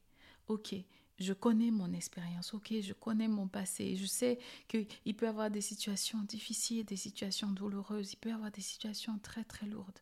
ok, 0.48 0.74
je 1.18 1.32
connais 1.32 1.70
mon 1.70 1.92
expérience, 1.92 2.52
ok, 2.52 2.74
je 2.80 2.92
connais 2.92 3.28
mon 3.28 3.48
passé, 3.48 3.96
je 3.96 4.06
sais 4.06 4.38
qu'il 4.68 5.16
peut 5.16 5.26
y 5.26 5.28
avoir 5.28 5.50
des 5.50 5.60
situations 5.62 6.22
difficiles, 6.22 6.84
des 6.84 6.96
situations 6.96 7.50
douloureuses, 7.50 8.12
il 8.12 8.16
peut 8.16 8.28
y 8.28 8.32
avoir 8.32 8.50
des 8.50 8.60
situations 8.60 9.18
très 9.18 9.44
très 9.44 9.66
lourdes, 9.66 10.00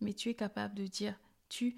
mais 0.00 0.12
tu 0.12 0.28
es 0.28 0.34
capable 0.34 0.74
de 0.74 0.86
dire, 0.86 1.18
tu, 1.48 1.76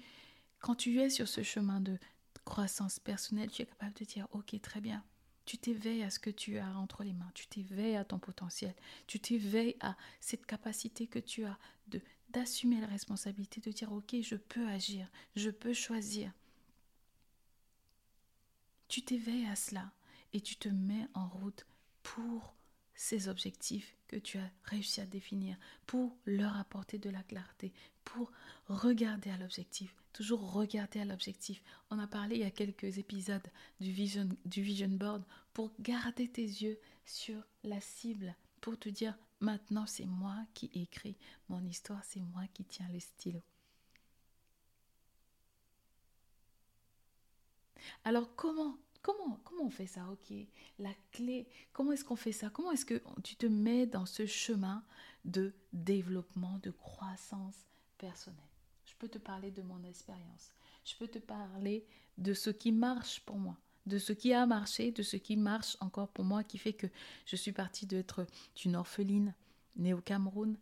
quand 0.59 0.75
tu 0.75 0.99
es 0.99 1.09
sur 1.09 1.27
ce 1.27 1.43
chemin 1.43 1.81
de 1.81 1.97
croissance 2.45 2.99
personnelle, 2.99 3.51
tu 3.51 3.61
es 3.61 3.65
capable 3.65 3.93
de 3.93 4.05
dire, 4.05 4.27
ok, 4.31 4.59
très 4.61 4.81
bien, 4.81 5.03
tu 5.45 5.57
t'éveilles 5.57 6.03
à 6.03 6.09
ce 6.09 6.19
que 6.19 6.29
tu 6.29 6.57
as 6.57 6.77
entre 6.77 7.03
les 7.03 7.13
mains, 7.13 7.31
tu 7.33 7.47
t'éveilles 7.47 7.95
à 7.95 8.05
ton 8.05 8.19
potentiel, 8.19 8.73
tu 9.07 9.19
t'éveilles 9.19 9.75
à 9.81 9.95
cette 10.19 10.45
capacité 10.45 11.07
que 11.07 11.19
tu 11.19 11.45
as 11.45 11.57
d'assumer 12.29 12.81
la 12.81 12.87
responsabilité, 12.87 13.61
de 13.61 13.71
dire 13.71 13.91
ok, 13.91 14.15
je 14.21 14.35
peux 14.35 14.67
agir, 14.67 15.07
je 15.35 15.49
peux 15.49 15.73
choisir. 15.73 16.31
Tu 18.87 19.03
t'éveilles 19.03 19.45
à 19.45 19.55
cela 19.55 19.91
et 20.33 20.41
tu 20.41 20.55
te 20.55 20.69
mets 20.69 21.07
en 21.13 21.27
route 21.27 21.65
pour 22.01 22.55
ces 22.95 23.27
objectifs 23.27 23.95
que 24.07 24.15
tu 24.15 24.37
as 24.37 24.49
réussi 24.63 25.01
à 25.01 25.05
définir, 25.05 25.57
pour 25.85 26.15
leur 26.25 26.57
apporter 26.57 26.97
de 26.97 27.09
la 27.09 27.23
clarté, 27.23 27.73
pour 28.05 28.31
regarder 28.67 29.29
à 29.29 29.37
l'objectif, 29.37 29.95
toujours 30.13 30.53
regarder 30.53 30.99
à 30.99 31.05
l'objectif. 31.05 31.61
On 31.89 31.99
a 31.99 32.07
parlé 32.07 32.35
il 32.35 32.41
y 32.41 32.45
a 32.45 32.51
quelques 32.51 32.97
épisodes 32.97 33.47
du 33.79 33.91
vision, 33.91 34.89
board 34.89 35.23
pour 35.53 35.71
garder 35.79 36.27
tes 36.27 36.41
yeux 36.41 36.79
sur 37.05 37.41
la 37.63 37.79
cible, 37.81 38.35
pour 38.61 38.77
te 38.77 38.89
dire 38.89 39.17
maintenant 39.39 39.85
c'est 39.85 40.05
moi 40.05 40.37
qui 40.53 40.69
écris 40.73 41.17
mon 41.49 41.63
histoire, 41.65 42.03
c'est 42.03 42.21
moi 42.21 42.43
qui 42.53 42.63
tiens 42.63 42.87
le 42.91 42.99
stylo. 42.99 43.41
Alors 48.03 48.35
comment 48.35 48.77
Comment, 49.03 49.37
comment 49.43 49.65
on 49.65 49.69
fait 49.69 49.85
ça? 49.85 50.07
Ok, 50.09 50.33
la 50.79 50.93
clé, 51.11 51.45
comment 51.73 51.91
est-ce 51.91 52.05
qu'on 52.05 52.15
fait 52.15 52.31
ça? 52.31 52.49
Comment 52.49 52.71
est-ce 52.71 52.85
que 52.85 53.03
tu 53.21 53.35
te 53.35 53.45
mets 53.45 53.85
dans 53.85 54.05
ce 54.05 54.25
chemin 54.25 54.81
de 55.25 55.53
développement, 55.73 56.57
de 56.63 56.71
croissance? 56.71 57.65
Personnelle 57.97 58.39
Je 58.85 58.93
peux 58.97 59.07
te 59.07 59.17
parler 59.17 59.51
de 59.51 59.61
mon 59.61 59.83
expérience. 59.83 60.51
Je 60.83 60.95
peux 60.95 61.07
te 61.07 61.19
parler 61.19 61.85
de 62.17 62.33
ce 62.33 62.49
qui 62.49 62.71
marche 62.71 63.21
pour 63.21 63.37
moi, 63.37 63.57
de 63.85 63.97
ce 63.97 64.13
qui 64.13 64.33
a 64.33 64.45
marché, 64.45 64.91
de 64.91 65.03
ce 65.03 65.17
qui 65.17 65.37
marche 65.37 65.77
encore 65.79 66.09
pour 66.09 66.25
moi, 66.25 66.43
qui 66.43 66.57
fait 66.57 66.73
que 66.73 66.87
je 67.25 67.35
suis 67.35 67.51
partie 67.51 67.85
d'être 67.85 68.25
une 68.63 68.75
orpheline 68.75 69.33
née 69.75 69.93
au 69.93 70.01
Cameroun 70.01 70.57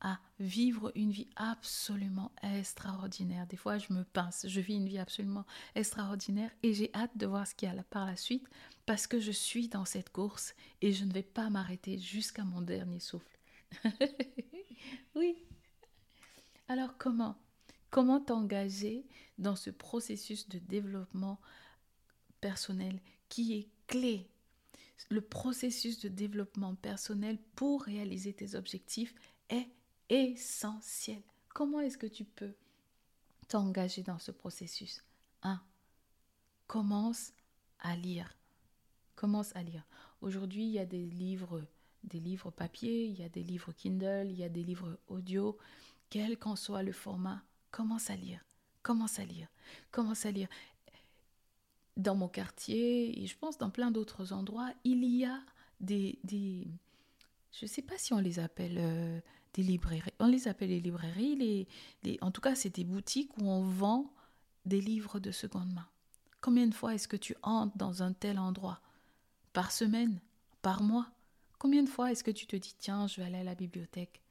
à 0.00 0.20
vivre 0.38 0.92
une 0.94 1.10
vie 1.10 1.28
absolument 1.36 2.30
extraordinaire. 2.42 3.46
Des 3.46 3.56
fois, 3.56 3.78
je 3.78 3.92
me 3.92 4.04
pince, 4.04 4.46
je 4.48 4.60
vis 4.60 4.76
une 4.76 4.86
vie 4.86 4.98
absolument 4.98 5.44
extraordinaire 5.74 6.50
et 6.62 6.72
j'ai 6.72 6.90
hâte 6.94 7.16
de 7.16 7.26
voir 7.26 7.46
ce 7.46 7.54
qu'il 7.54 7.68
y 7.68 7.76
a 7.76 7.82
par 7.82 8.06
la 8.06 8.16
suite 8.16 8.46
parce 8.86 9.06
que 9.06 9.18
je 9.18 9.32
suis 9.32 9.68
dans 9.68 9.84
cette 9.84 10.10
course 10.10 10.54
et 10.80 10.92
je 10.92 11.04
ne 11.04 11.12
vais 11.12 11.22
pas 11.22 11.50
m'arrêter 11.50 11.98
jusqu'à 11.98 12.44
mon 12.44 12.62
dernier 12.62 13.00
souffle. 13.00 13.38
oui. 15.16 15.36
Alors 16.68 16.98
comment 16.98 17.36
Comment 17.90 18.20
t'engager 18.20 19.06
dans 19.38 19.56
ce 19.56 19.70
processus 19.70 20.50
de 20.50 20.58
développement 20.58 21.40
personnel 22.42 23.00
qui 23.30 23.54
est 23.54 23.68
clé? 23.86 24.28
Le 25.08 25.22
processus 25.22 25.98
de 26.00 26.08
développement 26.08 26.74
personnel 26.74 27.38
pour 27.56 27.82
réaliser 27.82 28.34
tes 28.34 28.54
objectifs 28.54 29.14
est 29.48 29.68
essentiel. 30.10 31.22
Comment 31.54 31.80
est-ce 31.80 31.96
que 31.96 32.06
tu 32.06 32.24
peux 32.24 32.52
t'engager 33.48 34.02
dans 34.02 34.18
ce 34.18 34.30
processus? 34.30 35.02
1. 35.42 35.62
Commence 36.66 37.32
à 37.78 37.96
lire. 37.96 38.36
Commence 39.16 39.56
à 39.56 39.62
lire. 39.62 39.86
Aujourd'hui, 40.20 40.64
il 40.64 40.72
y 40.72 40.78
a 40.78 40.84
des 40.84 41.06
livres, 41.06 41.64
des 42.04 42.20
livres 42.20 42.50
papier, 42.50 43.06
il 43.06 43.18
y 43.18 43.22
a 43.22 43.30
des 43.30 43.42
livres 43.42 43.72
Kindle, 43.72 44.26
il 44.30 44.36
y 44.36 44.44
a 44.44 44.50
des 44.50 44.62
livres 44.62 44.98
audio, 45.08 45.56
quel 46.10 46.38
qu'en 46.38 46.56
soit 46.56 46.82
le 46.82 46.92
format, 46.92 47.42
commence 47.70 48.10
à 48.10 48.16
lire. 48.16 48.40
Commence 48.82 49.18
à 49.18 49.24
lire. 49.24 49.48
Commence 49.90 50.26
à 50.26 50.30
lire. 50.30 50.48
Dans 51.96 52.14
mon 52.14 52.28
quartier 52.28 53.22
et 53.22 53.26
je 53.26 53.36
pense 53.36 53.58
dans 53.58 53.70
plein 53.70 53.90
d'autres 53.90 54.32
endroits, 54.32 54.72
il 54.84 55.04
y 55.04 55.24
a 55.24 55.40
des, 55.80 56.18
des 56.24 56.68
je 57.52 57.64
ne 57.64 57.68
sais 57.68 57.82
pas 57.82 57.98
si 57.98 58.12
on 58.12 58.18
les 58.18 58.38
appelle 58.38 58.76
euh, 58.78 59.20
des 59.54 59.62
librairies. 59.62 60.12
On 60.20 60.26
les 60.26 60.48
appelle 60.48 60.70
les 60.70 60.80
librairies. 60.80 61.66
Les, 62.04 62.18
en 62.20 62.30
tout 62.30 62.40
cas, 62.40 62.54
c'est 62.54 62.74
des 62.74 62.84
boutiques 62.84 63.36
où 63.38 63.48
on 63.48 63.62
vend 63.62 64.12
des 64.64 64.80
livres 64.80 65.18
de 65.18 65.30
seconde 65.32 65.72
main. 65.72 65.88
Combien 66.40 66.66
de 66.66 66.74
fois 66.74 66.94
est-ce 66.94 67.08
que 67.08 67.16
tu 67.16 67.34
entres 67.42 67.76
dans 67.76 68.02
un 68.02 68.12
tel 68.12 68.38
endroit? 68.38 68.80
Par 69.52 69.72
semaine? 69.72 70.20
Par 70.62 70.82
mois? 70.82 71.08
Combien 71.58 71.82
de 71.82 71.88
fois 71.88 72.12
est-ce 72.12 72.22
que 72.22 72.30
tu 72.30 72.46
te 72.46 72.54
dis, 72.54 72.76
tiens, 72.78 73.08
je 73.08 73.20
vais 73.20 73.26
aller 73.26 73.38
à 73.38 73.44
la 73.44 73.56
bibliothèque? 73.56 74.22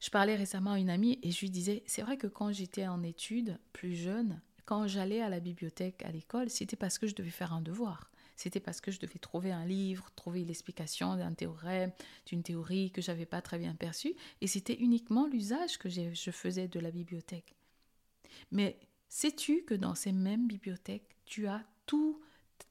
Je 0.00 0.10
parlais 0.10 0.36
récemment 0.36 0.72
à 0.72 0.78
une 0.78 0.90
amie 0.90 1.18
et 1.22 1.30
je 1.30 1.40
lui 1.40 1.50
disais, 1.50 1.82
c'est 1.86 2.02
vrai 2.02 2.16
que 2.16 2.26
quand 2.26 2.52
j'étais 2.52 2.86
en 2.86 3.02
études, 3.02 3.58
plus 3.72 3.94
jeune, 3.94 4.40
quand 4.64 4.86
j'allais 4.86 5.22
à 5.22 5.28
la 5.28 5.40
bibliothèque 5.40 6.02
à 6.04 6.12
l'école, 6.12 6.50
c'était 6.50 6.76
parce 6.76 6.98
que 6.98 7.06
je 7.06 7.14
devais 7.14 7.30
faire 7.30 7.52
un 7.52 7.62
devoir. 7.62 8.10
C'était 8.36 8.60
parce 8.60 8.80
que 8.80 8.92
je 8.92 9.00
devais 9.00 9.18
trouver 9.18 9.50
un 9.50 9.64
livre, 9.64 10.12
trouver 10.14 10.44
l'explication 10.44 11.16
d'un 11.16 11.32
théorème, 11.32 11.90
d'une 12.26 12.44
théorie 12.44 12.92
que 12.92 13.02
j'avais 13.02 13.26
pas 13.26 13.42
très 13.42 13.58
bien 13.58 13.74
perçue, 13.74 14.14
et 14.40 14.46
c'était 14.46 14.76
uniquement 14.76 15.26
l'usage 15.26 15.78
que 15.78 15.88
je 15.88 16.30
faisais 16.30 16.68
de 16.68 16.78
la 16.78 16.92
bibliothèque. 16.92 17.56
Mais 18.52 18.78
sais-tu 19.08 19.64
que 19.64 19.74
dans 19.74 19.96
ces 19.96 20.12
mêmes 20.12 20.46
bibliothèques, 20.46 21.16
tu 21.24 21.48
as 21.48 21.64
tout, 21.86 22.20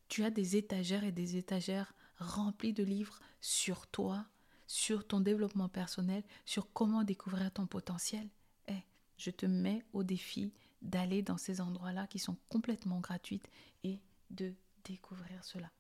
tu 0.08 0.24
as 0.24 0.30
des 0.30 0.56
étagères 0.56 1.04
et 1.04 1.12
des 1.12 1.36
étagères 1.36 1.94
remplies 2.20 2.74
de 2.74 2.84
livres 2.84 3.20
sur 3.42 3.88
toi, 3.88 4.26
sur 4.68 5.08
ton 5.08 5.22
développement 5.22 5.70
personnel, 5.70 6.24
sur 6.46 6.72
comment 6.74 7.04
découvrir 7.04 7.52
ton 7.52 7.66
potentiel. 7.66 8.28
Eh, 8.68 8.84
je 9.18 9.32
te 9.32 9.46
mets 9.46 9.84
au 9.94 10.04
défi 10.04 10.54
d'aller 10.82 11.24
dans 11.24 11.38
ces 11.38 11.62
endroits-là 11.62 12.08
qui 12.08 12.20
sont 12.20 12.38
complètement 12.50 13.00
gratuits 13.00 13.42
et 13.84 14.00
de 14.30 14.54
découvrir 14.84 15.44
cela. 15.44 15.72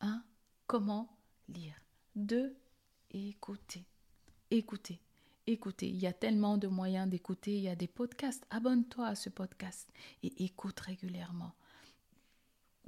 1. 0.00 0.22
Comment 0.66 1.18
lire 1.48 1.74
2. 2.14 2.56
Écouter. 3.10 3.84
Écouter. 4.50 5.00
Écouter. 5.46 5.88
Il 5.88 5.96
y 5.96 6.06
a 6.06 6.12
tellement 6.12 6.58
de 6.58 6.68
moyens 6.68 7.08
d'écouter. 7.08 7.56
Il 7.56 7.62
y 7.62 7.68
a 7.68 7.76
des 7.76 7.88
podcasts. 7.88 8.46
Abonne-toi 8.50 9.06
à 9.06 9.14
ce 9.14 9.30
podcast 9.30 9.90
et 10.22 10.44
écoute 10.44 10.78
régulièrement. 10.80 11.54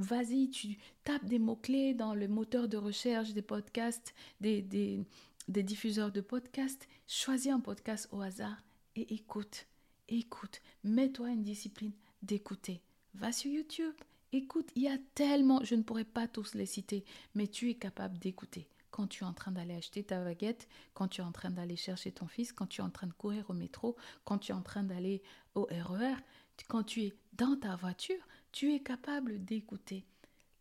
Vas-y, 0.01 0.49
tu 0.49 0.79
tapes 1.05 1.27
des 1.27 1.39
mots-clés 1.39 1.93
dans 1.93 2.15
le 2.15 2.27
moteur 2.27 2.69
de 2.69 2.79
recherche 2.79 3.35
des 3.35 3.43
podcasts, 3.43 4.15
des, 4.41 5.05
diffuseurs 5.47 6.11
de 6.11 6.23
podcasts. 6.23 6.89
Choisis 7.07 7.53
un 7.53 7.61
podcast 7.61 8.09
au 8.11 8.23
hasard 8.23 8.65
et 8.97 9.13
écoute. 9.13 9.67
Écoute. 10.09 10.63
Mets-toi 10.85 11.29
une 11.29 11.43
discipline 11.43 11.93
d'écouter. 12.23 12.81
Va 13.13 13.31
sur 13.31 13.51
YouTube. 13.51 13.93
Écoute, 14.33 14.71
il 14.75 14.85
y 14.85 14.89
a 14.89 14.97
tellement, 15.15 15.63
je 15.65 15.75
ne 15.75 15.83
pourrais 15.83 16.05
pas 16.05 16.27
tous 16.27 16.55
les 16.55 16.65
citer, 16.65 17.05
mais 17.35 17.47
tu 17.47 17.69
es 17.69 17.75
capable 17.75 18.19
d'écouter 18.19 18.69
quand 18.91 19.07
tu 19.07 19.23
es 19.23 19.27
en 19.27 19.35
train 19.35 19.53
d'aller 19.53 19.75
acheter 19.75 20.03
ta 20.03 20.25
baguette, 20.25 20.67
quand 20.95 21.09
tu 21.09 21.21
es 21.21 21.25
en 21.25 21.31
train 21.31 21.51
d'aller 21.51 21.77
chercher 21.77 22.11
ton 22.11 22.27
fils, 22.27 22.53
quand 22.53 22.67
tu 22.67 22.81
es 22.81 22.85
en 22.85 22.91
train 22.91 23.07
de 23.07 23.13
courir 23.13 23.45
au 23.49 23.53
métro, 23.53 23.97
quand 24.25 24.39
tu 24.39 24.51
es 24.51 24.55
en 24.55 24.63
train 24.63 24.83
d'aller 24.83 25.23
au 25.55 25.69
RER, 25.71 26.15
e 26.15 26.65
quand 26.69 26.83
tu 26.83 27.03
es 27.03 27.15
dans 27.35 27.57
ta 27.57 27.77
voiture, 27.77 28.21
tu 28.53 28.75
es 28.75 28.81
capable 28.81 29.45
d'écouter. 29.45 30.05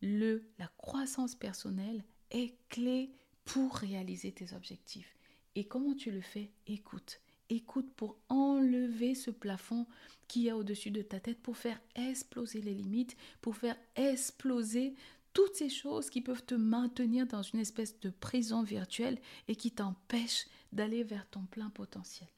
Le, 0.01 0.43
la 0.57 0.69
croissance 0.77 1.35
personnelle 1.35 2.03
est 2.31 2.55
clé 2.69 3.11
pour 3.45 3.75
réaliser 3.75 4.31
tes 4.31 4.53
objectifs. 4.53 5.15
Et 5.55 5.65
comment 5.65 5.95
tu 5.95 6.11
le 6.11 6.21
fais? 6.21 6.51
Écoute. 6.67 7.19
Écoute 7.49 7.91
pour 7.95 8.17
enlever 8.29 9.15
ce 9.15 9.31
plafond 9.31 9.87
qui 10.27 10.47
est 10.47 10.51
au-dessus 10.51 10.91
de 10.91 11.01
ta 11.01 11.19
tête, 11.19 11.39
pour 11.39 11.57
faire 11.57 11.81
exploser 11.95 12.61
les 12.61 12.75
limites, 12.75 13.17
pour 13.41 13.57
faire 13.57 13.75
exploser 13.95 14.93
toutes 15.33 15.55
ces 15.55 15.69
choses 15.69 16.11
qui 16.11 16.21
peuvent 16.21 16.45
te 16.45 16.53
maintenir 16.55 17.25
dans 17.25 17.41
une 17.41 17.59
espèce 17.59 17.99
de 17.99 18.11
prison 18.11 18.61
virtuelle 18.61 19.19
et 19.47 19.55
qui 19.55 19.71
t'empêchent 19.71 20.45
d'aller 20.71 21.03
vers 21.03 21.27
ton 21.29 21.41
plein 21.45 21.71
potentiel. 21.71 22.29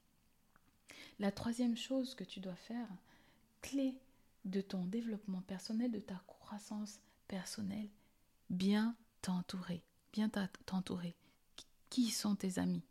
La 1.18 1.30
troisième 1.30 1.76
chose 1.76 2.14
que 2.14 2.24
tu 2.24 2.40
dois 2.40 2.56
faire, 2.56 2.88
clé 3.60 3.94
de 4.44 4.60
ton 4.60 4.84
développement 4.86 5.42
personnel, 5.42 5.90
de 5.90 6.00
ta 6.00 6.22
croissance 6.26 7.00
personnelle, 7.28 7.88
bien 8.50 8.96
t'entourer. 9.20 9.84
Bien 10.12 10.28
t'entourer. 10.66 11.16
Qui 11.88 12.10
sont 12.10 12.36
tes 12.36 12.58
amis? 12.58 12.84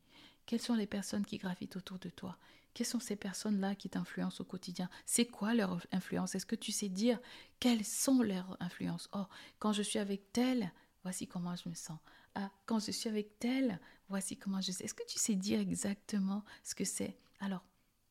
Quelles 0.45 0.62
sont 0.62 0.76
les 0.76 0.88
personnes 0.88 1.26
qui 1.26 1.38
gravitent 1.38 1.76
autour 1.76 1.99
de 1.99 2.10
toi? 2.10 2.38
Quelles 2.73 2.88
sont 2.88 2.99
ces 2.99 3.15
personnes-là 3.15 3.76
qui 3.76 3.89
t'influencent 3.89 4.41
au 4.41 4.45
quotidien? 4.45 4.89
C'est 5.06 5.26
quoi 5.26 5.54
leur 5.54 5.86
influence? 5.91 6.36
Est-ce 6.36 6.45
que 6.45 6.56
tu 6.56 6.71
sais 6.71 6.89
dire 6.89 7.19
quelles 7.60 7.86
sont 7.86 8.21
leurs 8.21 8.58
influences? 8.60 9.10
Oh, 9.13 9.26
quand 9.60 9.73
je 9.73 9.82
suis 9.82 9.99
avec 9.99 10.32
telle, 10.32 10.71
voici 11.04 11.28
comment 11.28 11.56
je 11.56 11.69
me 11.69 11.73
sens. 11.73 11.99
Ah, 12.36 12.49
quand 12.65 12.80
je 12.80 12.91
suis 12.91 13.10
avec 13.10 13.39
telle, 13.39 13.80
voici 14.08 14.38
comment 14.38 14.62
je 14.62 14.71
sais. 14.71 14.86
Est-ce 14.86 14.93
que 14.93 15.06
tu 15.06 15.19
sais 15.19 15.36
dire 15.36 15.60
exactement 15.60 16.43
ce 16.63 16.76
que 16.76 16.86
c'est? 16.86 17.17
Alors, 17.39 17.63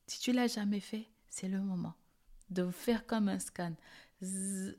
si 0.07 0.19
tu 0.19 0.31
l'as 0.31 0.47
jamais 0.47 0.79
fait, 0.79 1.09
c'est 1.29 1.47
le 1.47 1.61
moment 1.61 1.95
de 2.51 2.69
faire 2.69 3.05
comme 3.07 3.29
un 3.29 3.39
scan. 3.39 3.73
je 4.21 4.73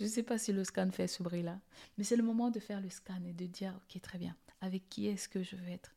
ne 0.00 0.06
sais 0.08 0.22
pas 0.22 0.38
si 0.38 0.52
le 0.52 0.64
scan 0.64 0.90
fait 0.90 1.06
ce 1.06 1.22
bruit-là, 1.22 1.60
mais 1.98 2.04
c'est 2.04 2.16
le 2.16 2.22
moment 2.22 2.50
de 2.50 2.58
faire 2.58 2.80
le 2.80 2.88
scan 2.88 3.22
et 3.26 3.32
de 3.32 3.46
dire, 3.46 3.74
ok, 3.76 4.00
très 4.00 4.18
bien, 4.18 4.34
avec 4.60 4.88
qui 4.88 5.06
est-ce 5.06 5.28
que 5.28 5.42
je 5.42 5.56
veux 5.56 5.68
être? 5.68 5.94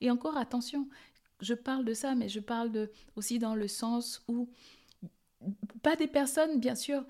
Et 0.00 0.10
encore 0.10 0.36
attention, 0.36 0.88
je 1.40 1.54
parle 1.54 1.84
de 1.84 1.94
ça, 1.94 2.14
mais 2.14 2.28
je 2.28 2.40
parle 2.40 2.70
de, 2.70 2.92
aussi 3.16 3.38
dans 3.38 3.54
le 3.54 3.66
sens 3.66 4.22
où, 4.28 4.48
pas 5.82 5.96
des 5.96 6.06
personnes, 6.06 6.60
bien 6.60 6.74
sûr, 6.74 7.04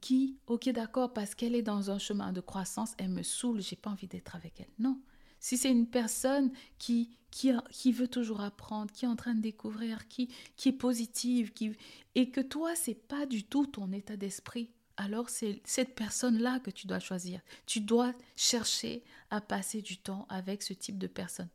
qui, 0.00 0.38
ok 0.46 0.70
d'accord, 0.70 1.12
parce 1.12 1.34
qu'elle 1.34 1.54
est 1.54 1.62
dans 1.62 1.90
un 1.90 1.98
chemin 1.98 2.32
de 2.32 2.40
croissance, 2.40 2.94
elle 2.98 3.10
me 3.10 3.22
saoule, 3.22 3.60
j'ai 3.60 3.76
pas 3.76 3.90
envie 3.90 4.06
d'être 4.06 4.36
avec 4.36 4.60
elle. 4.60 4.70
Non. 4.78 5.00
Si 5.42 5.58
c'est 5.58 5.72
une 5.72 5.88
personne 5.88 6.52
qui, 6.78 7.18
qui, 7.32 7.50
qui, 7.72 7.90
veut 7.90 8.06
toujours 8.06 8.42
apprendre, 8.42 8.92
qui 8.92 9.04
est 9.04 9.08
en 9.08 9.16
train 9.16 9.34
de 9.34 9.40
découvrir, 9.40 10.06
qui, 10.06 10.32
qui 10.56 10.68
est 10.68 10.72
positive, 10.72 11.52
qui, 11.52 11.72
et 12.14 12.30
que 12.30 12.40
toi, 12.40 12.76
c'est 12.76 12.94
pas 12.94 13.26
du 13.26 13.42
tout 13.42 13.66
ton 13.66 13.90
état 13.90 14.16
d'esprit, 14.16 14.70
alors 14.96 15.28
c'est 15.28 15.60
cette 15.64 15.96
personne-là 15.96 16.60
que 16.60 16.70
tu 16.70 16.86
dois 16.86 17.00
choisir. 17.00 17.40
Tu 17.66 17.80
dois 17.80 18.12
chercher 18.36 19.02
à 19.30 19.40
passer 19.40 19.82
du 19.82 19.98
temps 19.98 20.26
avec 20.28 20.62
ce 20.62 20.74
type 20.74 20.96
de 20.96 21.08
personne. 21.08 21.48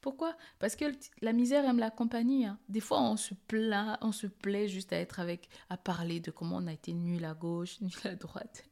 Pourquoi? 0.00 0.36
Parce 0.60 0.76
que 0.76 0.84
la 1.20 1.32
misère 1.32 1.64
aime 1.64 1.80
la 1.80 1.90
compagnie. 1.90 2.46
Hein. 2.46 2.60
Des 2.68 2.78
fois, 2.78 3.02
on 3.02 3.16
se 3.16 3.34
plaint, 3.34 3.98
on 4.02 4.12
se 4.12 4.28
plaît 4.28 4.68
juste 4.68 4.92
à 4.92 4.98
être 4.98 5.18
avec, 5.18 5.48
à 5.68 5.76
parler 5.76 6.20
de 6.20 6.30
comment 6.30 6.58
on 6.58 6.68
a 6.68 6.72
été 6.72 6.92
nul 6.92 7.24
à 7.24 7.34
gauche, 7.34 7.80
nul 7.80 7.90
à 8.04 8.14
droite. 8.14 8.62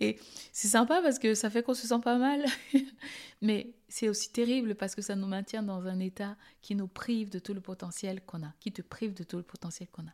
Et 0.00 0.18
c'est 0.52 0.68
sympa 0.68 1.00
parce 1.02 1.18
que 1.18 1.34
ça 1.34 1.50
fait 1.50 1.62
qu'on 1.62 1.74
se 1.74 1.86
sent 1.86 2.00
pas 2.02 2.18
mal. 2.18 2.44
Mais 3.42 3.74
c'est 3.88 4.08
aussi 4.08 4.32
terrible 4.32 4.74
parce 4.74 4.94
que 4.94 5.02
ça 5.02 5.16
nous 5.16 5.26
maintient 5.26 5.62
dans 5.62 5.86
un 5.86 6.00
état 6.00 6.36
qui 6.62 6.74
nous 6.74 6.88
prive 6.88 7.30
de 7.30 7.38
tout 7.38 7.54
le 7.54 7.60
potentiel 7.60 8.22
qu'on 8.22 8.42
a, 8.42 8.52
qui 8.60 8.72
te 8.72 8.82
prive 8.82 9.14
de 9.14 9.24
tout 9.24 9.36
le 9.36 9.42
potentiel 9.42 9.88
qu'on 9.90 10.02
a. 10.02 10.12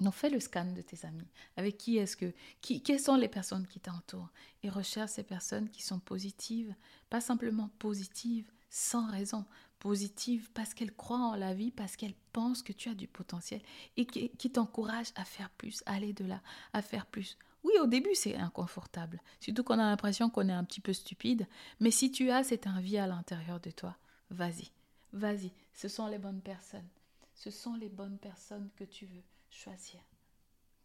Donc 0.00 0.14
fais 0.14 0.28
le 0.28 0.40
scan 0.40 0.72
de 0.72 0.82
tes 0.82 1.06
amis. 1.06 1.28
Avec 1.56 1.78
qui 1.78 1.96
est-ce 1.96 2.16
que 2.16 2.32
qui, 2.60 2.82
quelles 2.82 3.00
sont 3.00 3.16
les 3.16 3.28
personnes 3.28 3.66
qui 3.66 3.80
t'entourent? 3.80 4.30
Et 4.62 4.68
recherche 4.68 5.12
ces 5.12 5.22
personnes 5.22 5.70
qui 5.70 5.82
sont 5.82 5.98
positives, 5.98 6.74
pas 7.08 7.20
simplement 7.20 7.70
positives, 7.78 8.50
sans 8.68 9.10
raison, 9.10 9.46
positive, 9.78 10.50
parce 10.52 10.74
qu'elle 10.74 10.92
croit 10.92 11.18
en 11.18 11.34
la 11.34 11.54
vie, 11.54 11.70
parce 11.70 11.96
qu'elle 11.96 12.14
pense 12.32 12.62
que 12.62 12.72
tu 12.72 12.88
as 12.88 12.94
du 12.94 13.06
potentiel 13.06 13.62
et 13.96 14.04
qui, 14.06 14.30
qui 14.30 14.50
t'encourage 14.50 15.08
à 15.14 15.24
faire 15.24 15.50
plus, 15.50 15.82
à 15.86 15.94
aller 15.94 16.12
de 16.12 16.24
là, 16.24 16.42
à 16.72 16.82
faire 16.82 17.06
plus. 17.06 17.38
Oui, 17.66 17.72
au 17.80 17.86
début, 17.88 18.14
c'est 18.14 18.36
inconfortable, 18.36 19.20
surtout 19.40 19.64
qu'on 19.64 19.80
a 19.80 19.90
l'impression 19.90 20.30
qu'on 20.30 20.48
est 20.48 20.52
un 20.52 20.62
petit 20.62 20.80
peu 20.80 20.92
stupide, 20.92 21.48
mais 21.80 21.90
si 21.90 22.12
tu 22.12 22.30
as 22.30 22.44
cette 22.44 22.68
envie 22.68 22.96
à 22.96 23.08
l'intérieur 23.08 23.58
de 23.58 23.72
toi, 23.72 23.96
vas-y, 24.30 24.70
vas-y, 25.12 25.50
ce 25.74 25.88
sont 25.88 26.06
les 26.06 26.18
bonnes 26.18 26.40
personnes. 26.40 26.86
Ce 27.34 27.50
sont 27.50 27.74
les 27.74 27.88
bonnes 27.88 28.18
personnes 28.18 28.70
que 28.76 28.84
tu 28.84 29.04
veux 29.06 29.22
choisir. 29.50 30.00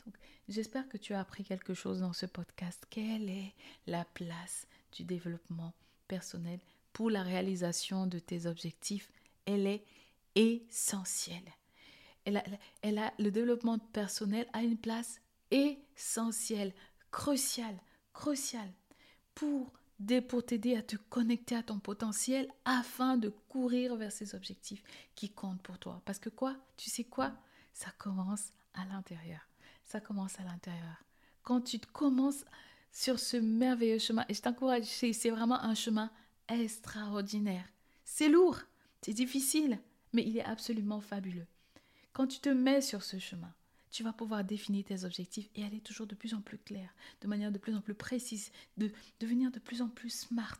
Donc, 0.05 0.15
j'espère 0.49 0.89
que 0.89 0.97
tu 0.97 1.13
as 1.13 1.19
appris 1.19 1.43
quelque 1.43 1.75
chose 1.75 1.99
dans 1.99 2.13
ce 2.13 2.25
podcast. 2.25 2.83
Quelle 2.89 3.29
est 3.29 3.53
la 3.85 4.03
place 4.03 4.65
du 4.91 5.03
développement 5.03 5.73
personnel 6.07 6.59
pour 6.93 7.11
la 7.11 7.21
réalisation 7.21 8.07
de 8.07 8.17
tes 8.17 8.47
objectifs, 8.47 9.11
elle 9.45 9.67
est 9.67 9.83
essentielle. 10.33 11.53
Elle 12.25 12.43
elle 12.81 12.97
a, 12.97 13.13
le 13.19 13.29
développement 13.29 13.77
personnel 13.77 14.47
a 14.53 14.63
une 14.63 14.77
place 14.77 15.20
essentielle, 15.51 16.73
cruciale, 17.11 17.77
cruciale 18.13 18.71
pour, 19.35 19.71
pour 20.27 20.45
t'aider 20.45 20.75
à 20.75 20.81
te 20.81 20.95
connecter 20.95 21.55
à 21.55 21.63
ton 21.63 21.79
potentiel 21.79 22.49
afin 22.65 23.17
de 23.17 23.29
courir 23.49 23.95
vers 23.95 24.11
ces 24.11 24.33
objectifs 24.35 24.83
qui 25.15 25.29
comptent 25.29 25.61
pour 25.61 25.77
toi. 25.77 26.01
Parce 26.05 26.19
que 26.19 26.29
quoi? 26.29 26.55
Tu 26.77 26.89
sais 26.89 27.03
quoi? 27.03 27.33
Ça 27.73 27.91
commence 27.97 28.51
à 28.73 28.85
l'intérieur. 28.85 29.41
Ça 29.85 29.99
commence 29.99 30.39
à 30.39 30.43
l'intérieur. 30.43 31.03
Quand 31.43 31.61
tu 31.61 31.79
commences 31.79 32.45
sur 32.91 33.19
ce 33.19 33.37
merveilleux 33.37 33.99
chemin, 33.99 34.25
et 34.29 34.33
je 34.33 34.41
t'encourage, 34.41 34.83
c'est 34.83 35.29
vraiment 35.29 35.61
un 35.61 35.75
chemin 35.75 36.11
extraordinaire. 36.47 37.65
C'est 38.03 38.29
lourd, 38.29 38.59
c'est 39.01 39.13
difficile, 39.13 39.79
mais 40.13 40.23
il 40.23 40.37
est 40.37 40.43
absolument 40.43 41.01
fabuleux. 41.01 41.47
Quand 42.13 42.27
tu 42.27 42.39
te 42.39 42.49
mets 42.49 42.81
sur 42.81 43.03
ce 43.03 43.17
chemin, 43.19 43.53
tu 43.91 44.03
vas 44.03 44.13
pouvoir 44.13 44.43
définir 44.43 44.85
tes 44.85 45.03
objectifs 45.03 45.49
et 45.55 45.63
aller 45.63 45.81
toujours 45.81 46.07
de 46.07 46.15
plus 46.15 46.33
en 46.33 46.41
plus 46.41 46.57
clair, 46.57 46.89
de 47.21 47.27
manière 47.27 47.51
de 47.51 47.57
plus 47.59 47.75
en 47.75 47.81
plus 47.81 47.93
précise, 47.93 48.51
de 48.77 48.91
devenir 49.19 49.51
de 49.51 49.59
plus 49.59 49.81
en 49.81 49.89
plus 49.89 50.09
smart. 50.09 50.59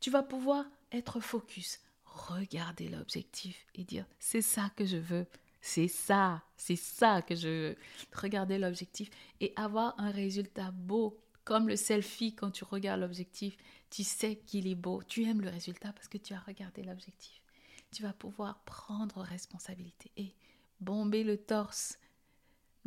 Tu 0.00 0.10
vas 0.10 0.22
pouvoir 0.22 0.64
être 0.90 1.20
focus, 1.20 1.80
regarder 2.04 2.88
l'objectif 2.88 3.66
et 3.74 3.84
dire 3.84 4.06
c'est 4.18 4.42
ça 4.42 4.70
que 4.76 4.86
je 4.86 4.96
veux, 4.96 5.26
c'est 5.60 5.88
ça, 5.88 6.42
c'est 6.56 6.76
ça 6.76 7.22
que 7.22 7.34
je 7.34 7.48
veux. 7.48 7.76
Regarder 8.14 8.58
l'objectif 8.58 9.10
et 9.40 9.52
avoir 9.56 9.98
un 9.98 10.10
résultat 10.10 10.70
beau, 10.70 11.18
Comme 11.44 11.66
le 11.66 11.76
selfie, 11.76 12.34
quand 12.34 12.50
tu 12.50 12.64
regardes 12.64 13.00
l'objectif, 13.00 13.56
tu 13.88 14.04
sais 14.04 14.36
qu'il 14.36 14.66
est 14.66 14.74
beau, 14.74 15.02
tu 15.02 15.24
aimes 15.24 15.40
le 15.40 15.48
résultat 15.48 15.94
parce 15.94 16.06
que 16.06 16.18
tu 16.18 16.34
as 16.34 16.40
regardé 16.40 16.82
l'objectif. 16.82 17.42
Tu 17.90 18.02
vas 18.02 18.12
pouvoir 18.12 18.62
prendre 18.64 19.22
responsabilité 19.22 20.10
et 20.18 20.34
bomber 20.80 21.24
le 21.24 21.38
torse, 21.38 21.98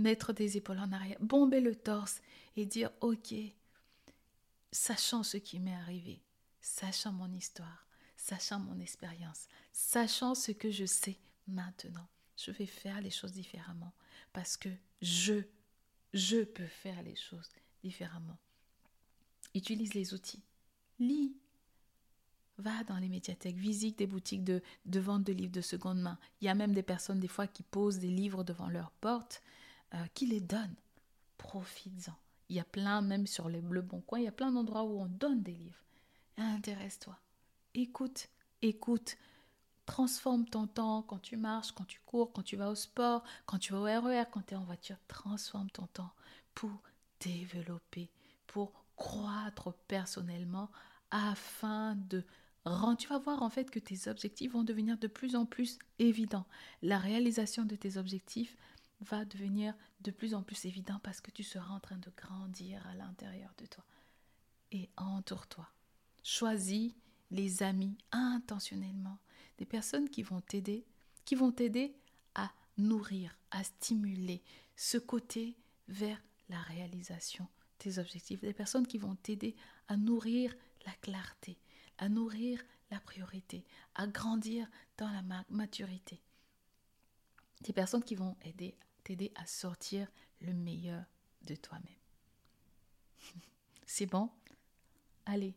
mettre 0.01 0.33
des 0.33 0.57
épaules 0.57 0.79
en 0.79 0.91
arrière, 0.91 1.17
bomber 1.21 1.61
le 1.61 1.75
torse 1.75 2.21
et 2.55 2.65
dire 2.65 2.91
ok, 3.01 3.33
sachant 4.71 5.23
ce 5.23 5.37
qui 5.37 5.59
m'est 5.59 5.75
arrivé, 5.75 6.21
sachant 6.59 7.11
mon 7.13 7.31
histoire, 7.33 7.87
sachant 8.17 8.59
mon 8.59 8.79
expérience, 8.79 9.47
sachant 9.71 10.35
ce 10.35 10.51
que 10.51 10.71
je 10.71 10.85
sais 10.85 11.17
maintenant, 11.47 12.07
je 12.37 12.51
vais 12.51 12.65
faire 12.65 13.01
les 13.01 13.11
choses 13.11 13.33
différemment 13.33 13.93
parce 14.33 14.57
que 14.57 14.69
je, 15.01 15.41
je 16.13 16.43
peux 16.43 16.67
faire 16.67 17.01
les 17.03 17.15
choses 17.15 17.49
différemment. 17.83 18.37
Utilise 19.53 19.93
les 19.93 20.13
outils. 20.13 20.43
Lis. 20.99 21.35
Va 22.57 22.83
dans 22.83 22.97
les 22.97 23.09
médiathèques, 23.09 23.55
visite 23.55 23.97
des 23.97 24.05
boutiques 24.05 24.43
de, 24.43 24.61
de 24.85 24.99
vente 24.99 25.23
de 25.23 25.33
livres 25.33 25.51
de 25.51 25.61
seconde 25.61 25.99
main. 25.99 26.19
Il 26.39 26.45
y 26.45 26.49
a 26.49 26.53
même 26.53 26.73
des 26.73 26.83
personnes 26.83 27.19
des 27.19 27.27
fois 27.27 27.47
qui 27.47 27.63
posent 27.63 27.97
des 27.97 28.11
livres 28.11 28.43
devant 28.43 28.69
leur 28.69 28.91
porte, 28.91 29.41
euh, 29.93 30.05
qui 30.13 30.25
les 30.25 30.41
donnent. 30.41 30.75
Profites-en. 31.37 32.15
Il 32.49 32.55
y 32.55 32.59
a 32.59 32.65
plein, 32.65 33.01
même 33.01 33.27
sur 33.27 33.49
le 33.49 33.81
Bon 33.81 34.01
Coin, 34.01 34.19
il 34.19 34.25
y 34.25 34.27
a 34.27 34.31
plein 34.31 34.51
d'endroits 34.51 34.83
où 34.83 34.99
on 34.99 35.05
donne 35.05 35.41
des 35.41 35.53
livres. 35.53 35.83
Intéresse-toi. 36.37 37.17
Écoute, 37.73 38.27
écoute. 38.61 39.17
Transforme 39.85 40.45
ton 40.45 40.67
temps 40.67 41.01
quand 41.01 41.19
tu 41.19 41.37
marches, 41.37 41.71
quand 41.71 41.85
tu 41.85 41.99
cours, 42.05 42.31
quand 42.31 42.43
tu 42.43 42.55
vas 42.55 42.69
au 42.69 42.75
sport, 42.75 43.23
quand 43.45 43.57
tu 43.57 43.73
vas 43.73 43.79
au 43.79 43.83
RER, 43.83 44.21
e 44.21 44.25
quand 44.31 44.45
tu 44.45 44.53
es 44.53 44.57
en 44.57 44.63
voiture. 44.63 44.97
Transforme 45.07 45.69
ton 45.69 45.87
temps 45.87 46.13
pour 46.53 46.81
développer, 47.19 48.09
pour 48.47 48.71
croître 48.95 49.73
personnellement 49.87 50.69
afin 51.09 51.95
de 51.95 52.23
rendre. 52.63 52.97
Tu 52.97 53.07
vas 53.07 53.17
voir 53.17 53.41
en 53.43 53.49
fait 53.49 53.69
que 53.71 53.79
tes 53.79 54.07
objectifs 54.09 54.51
vont 54.51 54.63
devenir 54.63 54.97
de 54.97 55.07
plus 55.07 55.35
en 55.35 55.45
plus 55.45 55.79
évidents. 55.99 56.45
La 56.81 56.97
réalisation 56.97 57.65
de 57.65 57.75
tes 57.75 57.97
objectifs 57.97 58.55
va 59.01 59.25
devenir 59.25 59.73
de 60.01 60.11
plus 60.11 60.33
en 60.33 60.43
plus 60.43 60.65
évident 60.65 60.99
parce 61.03 61.21
que 61.21 61.31
tu 61.31 61.43
seras 61.43 61.73
en 61.73 61.79
train 61.79 61.97
de 61.97 62.11
grandir 62.15 62.85
à 62.87 62.95
l'intérieur 62.95 63.53
de 63.57 63.65
toi. 63.65 63.83
Et 64.71 64.89
entoure-toi. 64.97 65.67
Choisis 66.23 66.93
les 67.29 67.63
amis 67.63 67.97
intentionnellement, 68.11 69.19
des 69.57 69.65
personnes 69.65 70.09
qui 70.09 70.23
vont 70.23 70.41
t'aider, 70.41 70.85
qui 71.25 71.35
vont 71.35 71.51
t'aider 71.51 71.95
à 72.35 72.51
nourrir, 72.77 73.37
à 73.51 73.63
stimuler 73.63 74.43
ce 74.75 74.97
côté 74.97 75.57
vers 75.87 76.21
la 76.49 76.61
réalisation 76.61 77.47
tes 77.81 77.97
objectifs, 77.97 78.41
des 78.41 78.53
personnes 78.53 78.85
qui 78.85 78.99
vont 78.99 79.15
t'aider 79.15 79.55
à 79.87 79.97
nourrir 79.97 80.55
la 80.85 80.91
clarté, 81.01 81.57
à 81.97 82.09
nourrir 82.09 82.61
la 82.91 82.99
priorité, 82.99 83.65
à 83.95 84.05
grandir 84.05 84.67
dans 84.97 85.09
la 85.09 85.23
maturité. 85.49 86.21
Des 87.61 87.73
personnes 87.73 88.03
qui 88.03 88.15
vont 88.15 88.35
aider 88.43 88.75
t'aider 89.03 89.31
à 89.35 89.45
sortir 89.45 90.07
le 90.39 90.53
meilleur 90.53 91.03
de 91.43 91.55
toi-même. 91.55 91.85
C'est 93.85 94.05
bon? 94.05 94.29
Allez, 95.25 95.55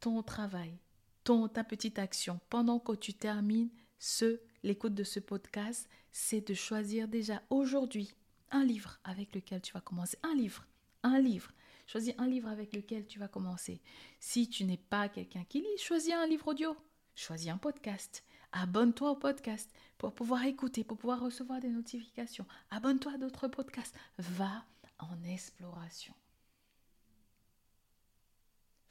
ton 0.00 0.22
travail, 0.22 0.78
ton, 1.24 1.48
ta 1.48 1.64
petite 1.64 1.98
action, 1.98 2.40
pendant 2.48 2.78
que 2.78 2.92
tu 2.92 3.14
termines 3.14 3.70
ce, 3.98 4.40
l'écoute 4.62 4.94
de 4.94 5.04
ce 5.04 5.20
podcast, 5.20 5.88
c'est 6.12 6.46
de 6.46 6.54
choisir 6.54 7.06
déjà 7.06 7.42
aujourd'hui 7.50 8.14
un 8.50 8.64
livre 8.64 8.98
avec 9.04 9.34
lequel 9.34 9.60
tu 9.60 9.72
vas 9.72 9.80
commencer. 9.80 10.18
Un 10.22 10.34
livre, 10.34 10.66
un 11.02 11.20
livre. 11.20 11.52
Choisis 11.86 12.14
un 12.18 12.26
livre 12.26 12.48
avec 12.48 12.74
lequel 12.74 13.06
tu 13.06 13.18
vas 13.18 13.28
commencer. 13.28 13.80
Si 14.18 14.48
tu 14.48 14.64
n'es 14.64 14.76
pas 14.76 15.08
quelqu'un 15.08 15.44
qui 15.44 15.60
lit, 15.60 15.78
choisis 15.78 16.12
un 16.12 16.26
livre 16.26 16.48
audio. 16.48 16.76
Choisis 17.14 17.48
un 17.50 17.58
podcast. 17.58 18.24
Abonne-toi 18.52 19.10
au 19.10 19.16
podcast 19.16 19.70
pour 19.98 20.14
pouvoir 20.14 20.44
écouter, 20.44 20.82
pour 20.84 20.98
pouvoir 20.98 21.20
recevoir 21.20 21.60
des 21.60 21.68
notifications. 21.68 22.46
Abonne-toi 22.70 23.12
à 23.14 23.18
d'autres 23.18 23.48
podcasts. 23.48 23.96
Va 24.18 24.64
en 24.98 25.22
exploration. 25.24 26.14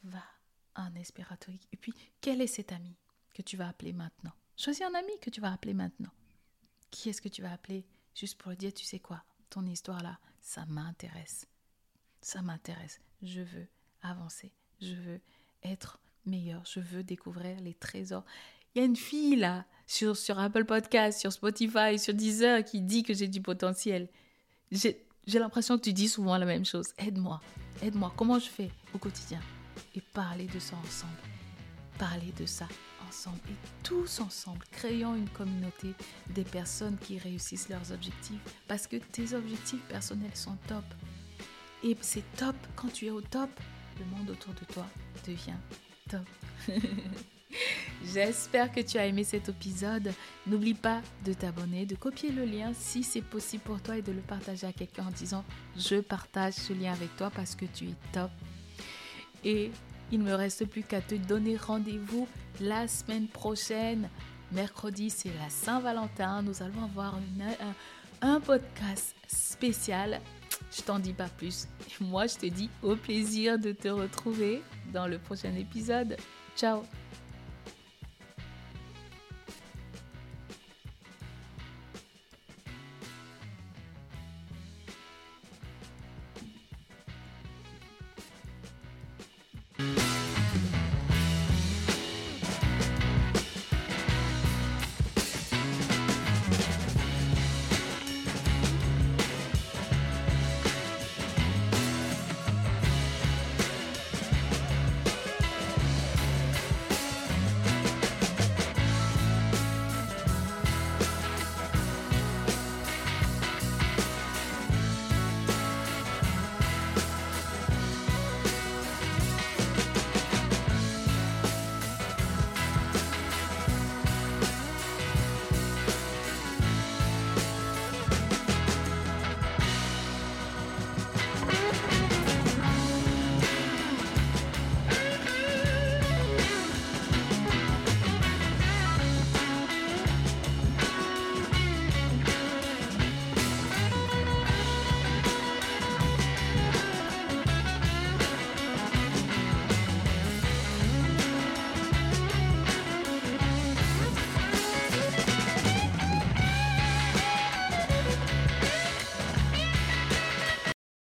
Va 0.04 0.24
en 0.76 0.96
exploration. 0.96 1.54
Et 1.72 1.78
puis, 1.78 1.94
quel 2.22 2.42
est 2.42 2.48
cet 2.48 2.72
ami 2.72 2.96
que 3.34 3.42
tu 3.42 3.58
vas 3.58 3.68
appeler 3.68 3.94
maintenant? 3.94 4.34
Choisis 4.56 4.84
un 4.84 4.94
ami 4.94 5.12
que 5.22 5.30
tu 5.30 5.42
vas 5.42 5.52
appeler 5.52 5.74
maintenant. 5.74 6.12
Qui 6.92 7.10
est-ce 7.10 7.22
que 7.22 7.30
tu 7.30 7.42
vas 7.42 7.54
appeler? 7.54 7.86
Juste 8.16 8.38
pour 8.38 8.52
lui 8.52 8.58
dire, 8.58 8.74
tu 8.74 8.86
sais 8.86 9.00
quoi, 9.00 9.24
ton 9.50 9.66
histoire 9.66 10.02
là, 10.02 10.20
ça 10.42 10.66
m'intéresse. 10.66 11.48
Ça 12.22 12.42
m'intéresse. 12.42 13.00
Je 13.22 13.42
veux 13.42 13.68
avancer. 14.02 14.52
Je 14.82 14.96
veux 14.96 15.22
être 15.64 16.00
meilleur. 16.26 16.66
Je 16.66 16.80
veux 16.80 17.04
découvrir 17.04 17.60
les 17.60 17.74
trésors. 17.74 18.26
Il 18.76 18.80
y 18.80 18.82
a 18.82 18.86
une 18.86 18.96
fille 18.96 19.36
là 19.36 19.66
sur, 19.88 20.16
sur 20.16 20.38
Apple 20.40 20.66
Podcast, 20.66 21.20
sur 21.20 21.32
Spotify, 21.32 21.98
sur 21.98 22.14
Deezer 22.14 22.64
qui 22.64 22.82
dit 22.82 23.04
que 23.04 23.14
j'ai 23.14 23.28
du 23.28 23.42
potentiel. 23.42 24.08
J'ai 24.72 25.40
l'impression 25.40 25.78
que 25.78 25.84
tu 25.84 25.94
dis 25.94 26.08
souvent 26.08 26.38
la 26.38 26.46
même 26.46 26.66
chose. 26.66 26.94
Aide-moi, 27.00 27.42
aide-moi. 27.82 28.14
Comment 28.16 28.38
je 28.38 28.48
fais 28.48 28.70
au 28.94 29.00
quotidien? 29.00 29.40
Et 29.96 30.02
parler 30.02 30.46
de 30.46 30.60
ça 30.60 30.76
ensemble. 30.86 31.18
Parler 31.98 32.32
de 32.40 32.46
ça 32.46 32.68
ensemble. 33.08 33.40
Et 33.50 33.56
tous 33.84 34.20
ensemble, 34.20 34.64
créons 34.72 35.16
une 35.16 35.30
communauté 35.30 35.94
des 36.30 36.44
personnes 36.44 36.98
qui 36.98 37.18
réussissent 37.18 37.70
leurs 37.70 37.92
objectifs. 37.92 38.42
Parce 38.68 38.86
que 38.86 38.98
tes 38.98 39.34
objectifs 39.34 39.84
personnels 39.86 40.36
sont 40.36 40.58
top. 40.68 40.86
Et 41.84 41.98
c'est 42.02 42.24
top. 42.36 42.56
Quand 42.76 42.90
tu 42.94 43.08
es 43.08 43.12
au 43.12 43.22
top, 43.22 43.50
le 43.98 44.06
monde 44.06 44.30
autour 44.30 44.54
de 44.54 44.66
toi 44.72 44.86
devient 45.26 45.58
top. 46.08 46.28
J'espère 48.14 48.72
que 48.72 48.80
tu 48.80 48.98
as 48.98 49.06
aimé 49.06 49.24
cet 49.24 49.50
épisode. 49.50 50.12
N'oublie 50.48 50.74
pas 50.74 51.02
de 51.26 51.34
t'abonner, 51.34 51.86
de 51.86 51.96
copier 51.96 52.32
le 52.32 52.46
lien 52.46 52.72
si 52.74 53.04
c'est 53.04 53.22
possible 53.22 53.64
pour 53.64 53.82
toi 53.82 53.98
et 53.98 54.02
de 54.02 54.12
le 54.12 54.22
partager 54.22 54.66
à 54.66 54.74
quelqu'un 54.74 55.08
en 55.08 55.12
disant 55.12 55.44
je 55.78 55.98
partage 55.98 56.54
ce 56.54 56.74
lien 56.74 56.94
avec 56.94 57.16
toi 57.18 57.30
parce 57.30 57.56
que 57.56 57.66
tu 57.66 57.86
es 57.86 57.96
top. 58.14 58.32
Et 59.44 59.72
il 60.12 60.20
ne 60.20 60.26
me 60.26 60.34
reste 60.34 60.66
plus 60.66 60.84
qu'à 60.84 61.02
te 61.02 61.16
donner 61.16 61.56
rendez-vous 61.56 62.28
la 62.60 62.88
semaine 62.88 63.28
prochaine. 63.28 64.10
Mercredi, 64.52 65.10
c'est 65.10 65.32
la 65.40 65.50
Saint-Valentin. 65.50 66.42
Nous 66.42 66.64
allons 66.64 66.84
avoir 66.84 67.16
un, 67.16 68.28
un 68.28 68.40
podcast 68.40 69.16
spécial. 69.28 70.20
Je 70.76 70.82
t'en 70.82 70.98
dis 71.00 71.14
pas 71.14 71.30
plus. 71.30 71.68
Moi, 72.02 72.26
je 72.28 72.36
te 72.36 72.46
dis 72.48 72.70
au 72.82 72.96
plaisir 72.96 73.60
de 73.60 73.72
te 73.72 73.88
retrouver 73.88 74.64
dans 74.92 75.06
le 75.06 75.20
prochain 75.20 75.54
épisode. 75.56 76.18
Ciao 76.56 76.84